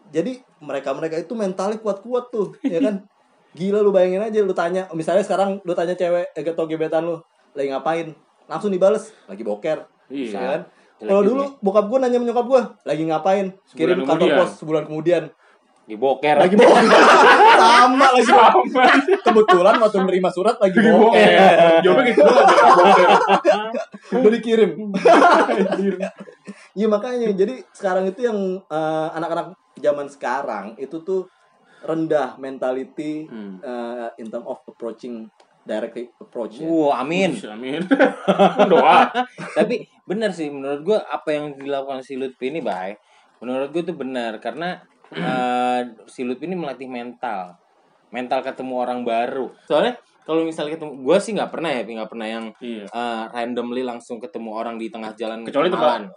jadi 0.07 0.39
mereka 0.63 0.95
mereka 0.95 1.19
itu 1.19 1.35
mentalnya 1.35 1.83
kuat-kuat 1.83 2.31
tuh 2.31 2.55
ya 2.63 2.79
kan? 2.79 3.03
Gila 3.57 3.83
lu 3.83 3.91
bayangin 3.91 4.23
aja 4.23 4.39
lu 4.45 4.55
tanya 4.55 4.87
misalnya 4.95 5.27
sekarang 5.27 5.59
lu 5.67 5.73
tanya 5.75 5.99
cewek 5.99 6.31
eh, 6.31 6.45
atau 6.47 6.65
gebetan 6.71 7.05
lu 7.05 7.19
lagi 7.53 7.69
ngapain? 7.73 8.15
Langsung 8.47 8.71
dibales 8.71 9.11
lagi 9.27 9.43
boker. 9.43 9.89
Iya. 10.07 10.31
ya 10.31 10.41
kan? 10.55 10.63
Kalau 10.97 11.23
dulu 11.27 11.45
bokap 11.61 11.93
gue 11.93 11.99
nanya 12.01 12.17
sama 12.17 12.27
nyokap 12.31 12.47
gue 12.47 12.63
lagi 12.89 13.03
ngapain? 13.05 13.47
Kirim 13.77 14.07
kantor 14.09 14.29
pos 14.41 14.51
sebulan 14.63 14.89
kemudian 14.89 15.29
di 15.87 15.95
boker 15.95 16.35
lagi 16.35 16.59
boker 16.59 16.83
sama 17.63 18.07
lagi 18.11 19.13
kebetulan 19.23 19.79
waktu 19.79 19.99
nerima 20.03 20.29
surat 20.35 20.59
lagi 20.59 20.79
boker 20.83 21.31
Jawabnya 21.87 22.05
gitu 22.11 22.23
udah 24.19 24.31
dikirim 24.35 24.71
Iya 26.77 26.87
makanya 26.93 27.33
jadi 27.33 27.65
sekarang 27.73 28.11
itu 28.13 28.29
yang 28.29 28.39
eh, 28.67 29.09
anak-anak 29.17 29.57
zaman 29.81 30.07
sekarang 30.13 30.67
itu 30.77 31.01
tuh 31.01 31.31
rendah 31.87 32.35
mentality 32.41 33.29
Hmm. 33.31 33.63
uh, 33.63 34.11
in 34.19 34.27
term 34.27 34.43
of 34.49 34.59
approaching 34.67 35.31
directly 35.63 36.11
approach 36.19 36.59
ya. 36.63 36.67
Wow, 36.67 36.95
amin. 36.95 37.35
Amin. 37.47 37.83
Doa. 38.71 39.11
Tapi 39.55 39.87
benar 40.03 40.31
sih 40.35 40.51
menurut 40.51 40.81
gua 40.83 40.99
apa 41.07 41.35
yang 41.35 41.55
dilakukan 41.59 42.03
si 42.03 42.19
Lutfi 42.19 42.51
ini 42.51 42.63
baik. 42.63 42.99
Menurut 43.43 43.71
gua 43.71 43.83
itu 43.83 43.95
benar 43.95 44.39
karena 44.43 44.83
eh, 45.13 45.81
si 46.09 46.27
Lutfi 46.27 46.49
ini 46.49 46.57
melatih 46.59 46.89
mental. 46.91 47.55
Mental 48.11 48.41
ketemu 48.43 48.75
orang 48.81 49.01
baru. 49.03 49.51
Soalnya 49.67 49.99
kalau 50.27 50.43
misalnya 50.43 50.75
ketemu 50.79 50.93
gua 51.03 51.19
sih 51.23 51.35
nggak 51.35 51.51
pernah 51.51 51.71
ya, 51.71 51.83
nggak 51.87 52.11
pernah 52.11 52.27
yang 52.27 52.45
Iya. 52.59 52.85
eh, 52.87 53.25
randomly 53.31 53.83
langsung 53.87 54.19
ketemu 54.19 54.51
orang 54.55 54.77
di 54.79 54.91
tengah 54.91 55.15
jalan 55.15 55.47
Kecuali 55.47 55.71
kenalan. 55.71 56.11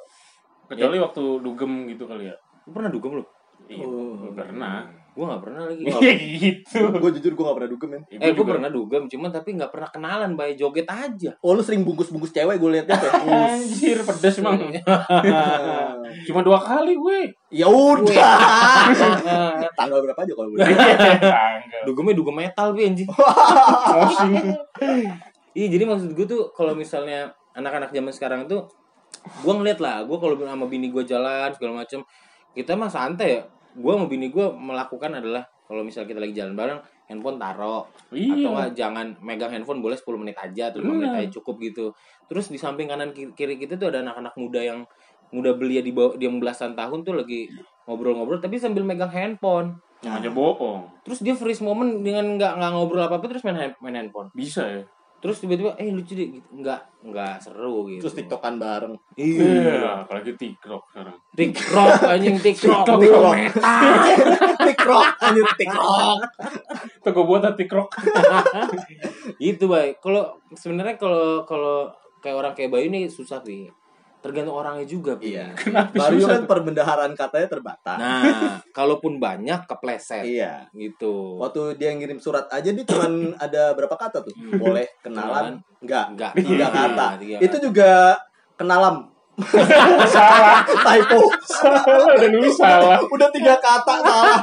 Kecuali 0.69 0.97
waktu 1.01 1.23
dugem 1.41 1.89
gitu 1.89 2.05
kali 2.05 2.29
ya. 2.29 2.35
Lu 2.65 2.71
pernah 2.73 2.89
dugem 2.93 3.17
lu? 3.17 3.23
Iya, 3.69 3.85
Oh. 3.85 4.33
pernah. 4.33 4.85
Gua 5.19 5.35
nggak 5.35 5.43
pernah 5.43 5.61
lagi. 5.67 5.83
Iya 5.83 6.13
gitu. 6.47 6.79
gue 6.95 7.11
jujur 7.19 7.31
gue 7.35 7.43
gak 7.43 7.57
pernah 7.59 7.71
dugem 7.75 7.89
men 7.91 8.03
Eh, 8.07 8.31
gue 8.31 8.45
pernah 8.47 8.71
dugem, 8.71 9.03
cuman 9.11 9.29
tapi 9.35 9.49
nggak 9.59 9.67
pernah 9.67 9.89
kenalan, 9.91 10.31
bay 10.39 10.55
joget 10.55 10.87
aja. 10.87 11.35
oh 11.43 11.51
lu 11.51 11.59
sering 11.59 11.83
bungkus-bungkus 11.83 12.31
cewek 12.31 12.55
gue 12.55 12.69
liatnya 12.79 12.95
tuh 12.95 13.11
Anjir, 13.27 13.99
pedes 13.99 14.35
emang. 14.39 14.55
Cuma 16.31 16.39
dua 16.39 16.55
kali 16.63 16.95
gue. 16.95 17.35
ya 17.51 17.67
udah 17.67 18.15
tanggal 19.75 19.99
berapa 20.07 20.19
aja 20.23 20.33
kalau 20.39 20.55
boleh 20.55 20.63
Tanggal. 20.71 21.83
Dugemnya 21.83 22.15
dugem 22.15 22.35
metal, 22.39 22.71
bi 22.71 22.87
anjing. 22.87 23.09
Mosing. 23.11 24.33
Iya, 25.51 25.67
jadi 25.67 25.83
maksud 25.83 26.15
gue 26.15 26.23
tuh 26.23 26.55
kalau 26.55 26.71
misalnya 26.71 27.35
anak-anak 27.51 27.91
zaman 27.91 28.15
sekarang 28.15 28.47
tuh 28.47 28.71
gue 29.43 29.51
ngeliat 29.51 29.83
lah, 29.83 30.07
gue 30.07 30.15
kalau 30.15 30.39
sama 30.39 30.63
bini 30.71 30.87
gue 30.87 31.03
jalan 31.03 31.51
segala 31.51 31.83
macem, 31.83 31.99
kita 32.55 32.79
mah 32.79 32.87
santai 32.87 33.35
ya. 33.35 33.43
Gue 33.79 33.91
sama 33.91 34.05
bini 34.05 34.27
gue 34.27 34.45
melakukan 34.45 35.15
adalah 35.15 35.47
kalau 35.63 35.81
misalnya 35.81 36.09
kita 36.09 36.19
lagi 36.19 36.33
jalan 36.33 36.53
bareng, 36.53 36.79
handphone 37.05 37.37
taro 37.37 37.87
Iya. 38.09 38.33
atau 38.35 38.49
enggak 38.51 38.69
jangan 38.73 39.07
megang 39.19 39.51
handphone 39.51 39.79
boleh 39.79 39.95
10 39.95 40.17
menit 40.17 40.35
aja 40.35 40.63
atau 40.67 40.79
5 40.79 40.91
menit 40.91 41.09
Bener. 41.09 41.21
aja 41.23 41.29
cukup 41.31 41.55
gitu. 41.61 41.85
Terus 42.25 42.49
di 42.49 42.57
samping 42.57 42.85
kanan 42.85 43.13
ki- 43.13 43.31
kiri 43.31 43.55
kita 43.55 43.77
tuh 43.77 43.87
ada 43.87 44.01
anak-anak 44.01 44.33
muda 44.35 44.59
yang 44.59 44.79
muda 45.29 45.53
belia 45.53 45.79
di 45.79 45.89
bawah 45.89 46.17
dia 46.17 46.27
belasan 46.27 46.73
tahun 46.73 47.05
tuh 47.05 47.13
lagi 47.15 47.53
ngobrol-ngobrol 47.85 48.37
tapi 48.37 48.57
sambil 48.57 48.81
megang 48.81 49.09
handphone. 49.09 49.77
Yang 49.99 50.13
aja 50.17 50.29
bohong. 50.31 50.81
Terus 51.03 51.19
dia 51.21 51.33
freeze 51.33 51.59
moment 51.59 52.01
dengan 52.01 52.33
nggak 52.33 52.53
nggak 52.55 52.71
ngobrol 52.71 53.03
apa-apa 53.03 53.25
terus 53.27 53.43
main 53.43 53.55
hand- 53.55 53.77
main 53.79 53.95
handphone. 53.95 54.27
Bisa 54.31 54.65
ya. 54.65 54.83
Terus 55.19 55.37
tiba-tiba 55.43 55.75
eh 55.75 55.91
lucu 55.91 56.15
deh 56.15 56.27
gitu. 56.39 56.47
Nggak 56.63 56.81
nggak 56.99 57.35
seru 57.39 57.87
gitu. 57.87 58.03
terus 58.03 58.15
tiktokan 58.19 58.59
bareng 58.59 58.91
Iya, 59.15 60.03
apalagi 60.03 60.35
TikTok 60.35 60.83
sekarang. 60.91 61.15
TikTok 61.31 61.95
anjing 62.03 62.37
TikTok. 62.45 62.83
TikTok. 63.03 63.35
TikTok. 63.39 64.47
tiktok 64.67 65.07
anjir 65.27 65.47
tiktok 65.55 66.19
Tuh 67.03 67.11
gue 67.15 67.23
buat 67.23 67.43
TikTok. 67.55 67.87
Itu 69.39 69.65
baik. 69.71 70.03
Kalau 70.03 70.39
sebenarnya 70.55 70.95
kalau 70.99 71.43
kalau 71.47 71.87
kayak 72.19 72.35
orang 72.35 72.53
kayak 72.55 72.71
Bayu 72.71 72.91
ini 72.91 73.07
susah 73.07 73.39
sih. 73.43 73.71
Tergantung 74.19 74.55
orangnya 74.55 74.85
juga. 74.87 75.15
Iya. 75.19 75.55
Kenapa 75.59 75.95
Baru 75.95 76.19
susah 76.19 76.39
kan 76.39 76.43
perbendaharaan 76.47 77.13
katanya 77.15 77.47
terbatas. 77.47 77.97
Nah, 77.99 78.23
kalaupun 78.77 79.17
banyak 79.19 79.65
kepleset. 79.65 80.23
Iya. 80.23 80.67
Gitu. 80.71 81.41
waktu 81.41 81.75
dia 81.79 81.91
ngirim 81.95 82.21
surat 82.21 82.47
aja 82.51 82.69
dia 82.71 82.85
cuman 82.85 83.31
ada 83.45 83.73
berapa 83.73 83.95
kata 83.95 84.23
tuh? 84.23 84.33
Boleh 84.55 84.87
kenalan? 85.03 85.59
Enggak 85.79 86.05
Enggak. 86.13 86.31
tiga 86.37 86.67
kata. 86.69 87.07
Tiga 87.19 87.37
itu 87.39 87.57
juga 87.59 88.19
kenalam 88.59 89.08
salah. 90.05 90.61
typo 90.63 91.19
Salah, 91.41 91.83
udah 92.15 92.29
nulis 92.29 92.53
salah. 92.53 92.99
udah 93.01 93.29
tiga 93.31 93.55
kata 93.57 93.95
salah 94.01 94.37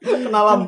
kenalam 0.00 0.60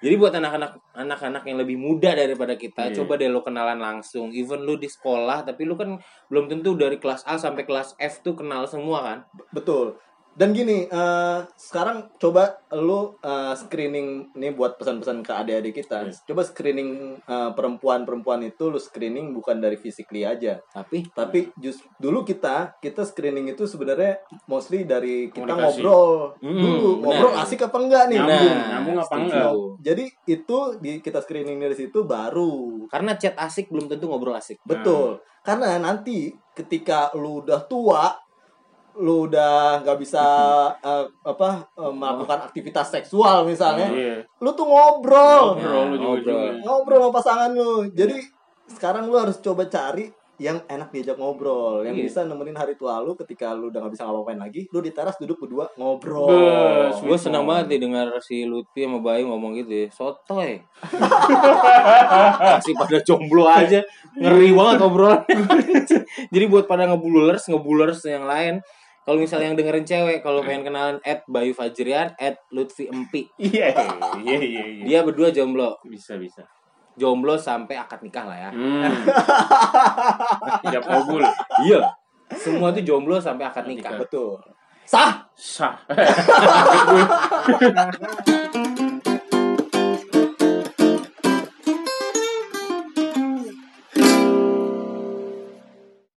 Jadi 0.00 0.14
buat 0.16 0.32
anak-anak 0.32 0.72
anak-anak 0.96 1.42
yang 1.44 1.58
lebih 1.60 1.76
muda 1.76 2.16
daripada 2.16 2.56
kita, 2.56 2.88
Iya. 2.88 3.00
coba 3.00 3.16
deh 3.16 3.28
lo 3.28 3.40
kenalan 3.40 3.76
langsung. 3.76 4.32
Even 4.32 4.64
lu 4.64 4.76
di 4.76 4.88
sekolah, 4.88 5.44
tapi 5.44 5.64
lu 5.64 5.76
kan 5.76 6.00
belum 6.28 6.48
tentu 6.48 6.72
dari 6.74 6.96
kelas 6.96 7.24
A 7.24 7.36
sampai 7.36 7.64
kelas 7.64 7.96
F 7.96 8.20
tuh 8.20 8.32
kenal 8.32 8.64
semua 8.64 9.04
kan? 9.04 9.18
betul 9.50 9.96
dan 10.40 10.50
gini 10.50 10.88
eh, 10.88 11.38
sekarang 11.52 12.16
coba 12.16 12.48
lu 12.72 13.12
eh, 13.20 13.52
screening 13.54 14.32
nih 14.32 14.50
buat 14.50 14.74
pesan-pesan 14.74 15.20
ke 15.20 15.32
adik-adik 15.34 15.74
kita 15.76 16.00
Yes. 16.02 16.24
coba 16.24 16.40
screening 16.42 16.90
eh, 17.20 17.50
perempuan-perempuan 17.52 18.40
itu 18.42 18.66
lu 18.66 18.78
screening 18.78 19.30
bukan 19.30 19.60
dari 19.60 19.76
physically 19.76 20.24
aja 20.24 20.56
Tapi 20.72 21.12
tapi 21.12 21.52
just 21.56 21.84
dulu 21.94 22.24
kita 22.24 22.72
kita 22.78 23.04
screening 23.04 23.48
itu 23.48 23.64
sebenarnya 23.64 24.16
mostly 24.46 24.84
dari 24.84 25.28
kita 25.28 25.44
Komunikasi. 25.44 25.60
ngobrol 25.76 26.32
Hmm, 26.40 26.56
dulu 26.56 26.88
benar. 26.96 27.04
ngobrol 27.04 27.34
asik 27.38 27.60
apa 27.60 27.76
enggak 27.76 28.04
nih 28.06 28.18
Nyambung, 28.18 28.48
Nah, 28.48 28.66
nyambung 28.70 28.96
apa 28.98 29.14
enggak? 29.14 29.52
jadi 29.78 30.04
itu 30.26 30.58
di 30.78 30.92
kita 30.98 31.20
screening 31.20 31.58
dari 31.58 31.76
situ 31.76 31.98
baru 32.02 32.88
karena 32.88 33.12
chat 33.14 33.36
asik 33.36 33.68
belum 33.68 33.86
tentu 33.86 34.08
ngobrol 34.08 34.32
asik. 34.32 34.56
betul 34.62 35.20
karena 35.40 35.76
nanti 35.76 36.32
ketika 36.54 37.12
lu 37.12 37.40
udah 37.40 37.60
tua 37.62 38.16
lu 38.96 39.26
udah 39.26 39.80
nggak 39.80 39.98
bisa 39.98 40.24
eh, 40.88 41.04
apa 41.22 41.48
eh, 41.70 41.92
melakukan 41.92 42.40
aktivitas 42.44 42.90
seksual 42.90 43.44
misalnya 43.44 43.86
Iya. 43.86 44.16
lu 44.38 44.50
tuh 44.50 44.64
ngobrol 44.64 45.54
Ngobrol 45.54 45.84
lu 45.86 45.94
juga 45.94 46.02
ngobrol. 46.02 46.18
juga. 46.18 46.64
ngobrol 46.64 46.98
sama 47.00 47.12
pasangan 47.14 47.50
lu 47.52 47.72
jadi 47.88 48.16
sekarang 48.66 49.06
lu 49.06 49.16
harus 49.16 49.38
coba 49.38 49.66
cari 49.66 50.10
yang 50.40 50.56
enak 50.64 50.88
diajak 50.88 51.14
ngobrol 51.14 51.84
yang 51.84 51.92
Iya. 51.92 52.08
bisa 52.08 52.24
nemenin 52.24 52.56
hari 52.56 52.72
tua 52.72 52.96
lu 52.98 53.12
ketika 53.12 53.52
lu 53.52 53.68
udah 53.68 53.76
nggak 53.78 53.92
bisa 53.92 54.04
ngapa-ngapain 54.04 54.40
lagi 54.40 54.64
lu 54.68 54.80
di 54.80 54.88
teras 54.88 55.14
duduk 55.14 55.36
berdua 55.38 55.68
ngobrol 55.76 56.32
Bes. 56.32 56.96
Gue 56.98 57.18
senang 57.20 57.44
banget 57.44 57.68
nih 57.68 57.80
dengar 57.84 58.08
si 58.18 58.42
Lutfi 58.42 58.82
sama 58.82 58.98
Bayu 58.98 59.28
ngomong 59.28 59.52
gitu 59.54 59.68
ya. 59.68 59.86
Sotoy. 59.92 60.64
Masih 62.40 62.72
pada 62.72 62.98
jomblo 63.00 63.44
aja. 63.44 63.84
Ngeri 64.16 64.50
banget 64.50 64.78
obrolan. 64.80 65.22
Jadi 66.34 66.44
buat 66.46 66.64
pada 66.64 66.88
ngebulers, 66.88 67.46
ngebulers 67.46 68.00
yang 68.04 68.24
lain. 68.24 68.64
Kalau 69.10 69.26
misalnya 69.26 69.50
yang 69.50 69.58
dengerin 69.58 69.82
cewek, 69.82 70.22
kalau 70.22 70.38
pengen 70.46 70.70
kenalan 70.70 71.02
at 71.02 71.26
Bayu 71.26 71.50
Fajrian, 71.50 72.14
at 72.14 72.38
Lutfi 72.54 72.86
Empi. 72.86 73.26
Iya, 73.42 73.74
iya, 74.22 74.22
iya, 74.38 74.62
iya. 74.70 74.82
Dia 74.86 74.98
berdua 75.02 75.34
jomblo. 75.34 75.74
Bisa, 75.82 76.14
bisa. 76.14 76.46
Jomblo 76.94 77.34
sampai 77.34 77.74
akad 77.74 78.06
nikah 78.06 78.22
lah 78.22 78.38
ya. 78.38 78.50
Hmm. 78.54 78.86
Kabul. 80.78 81.26
Iya. 81.66 81.90
Semua 82.38 82.70
tuh 82.70 82.86
jomblo 82.86 83.18
sampai 83.18 83.50
akad 83.50 83.66
nikah. 83.66 83.98
betul 83.98 84.38
sah 84.90 85.22
Sah. 85.38 85.78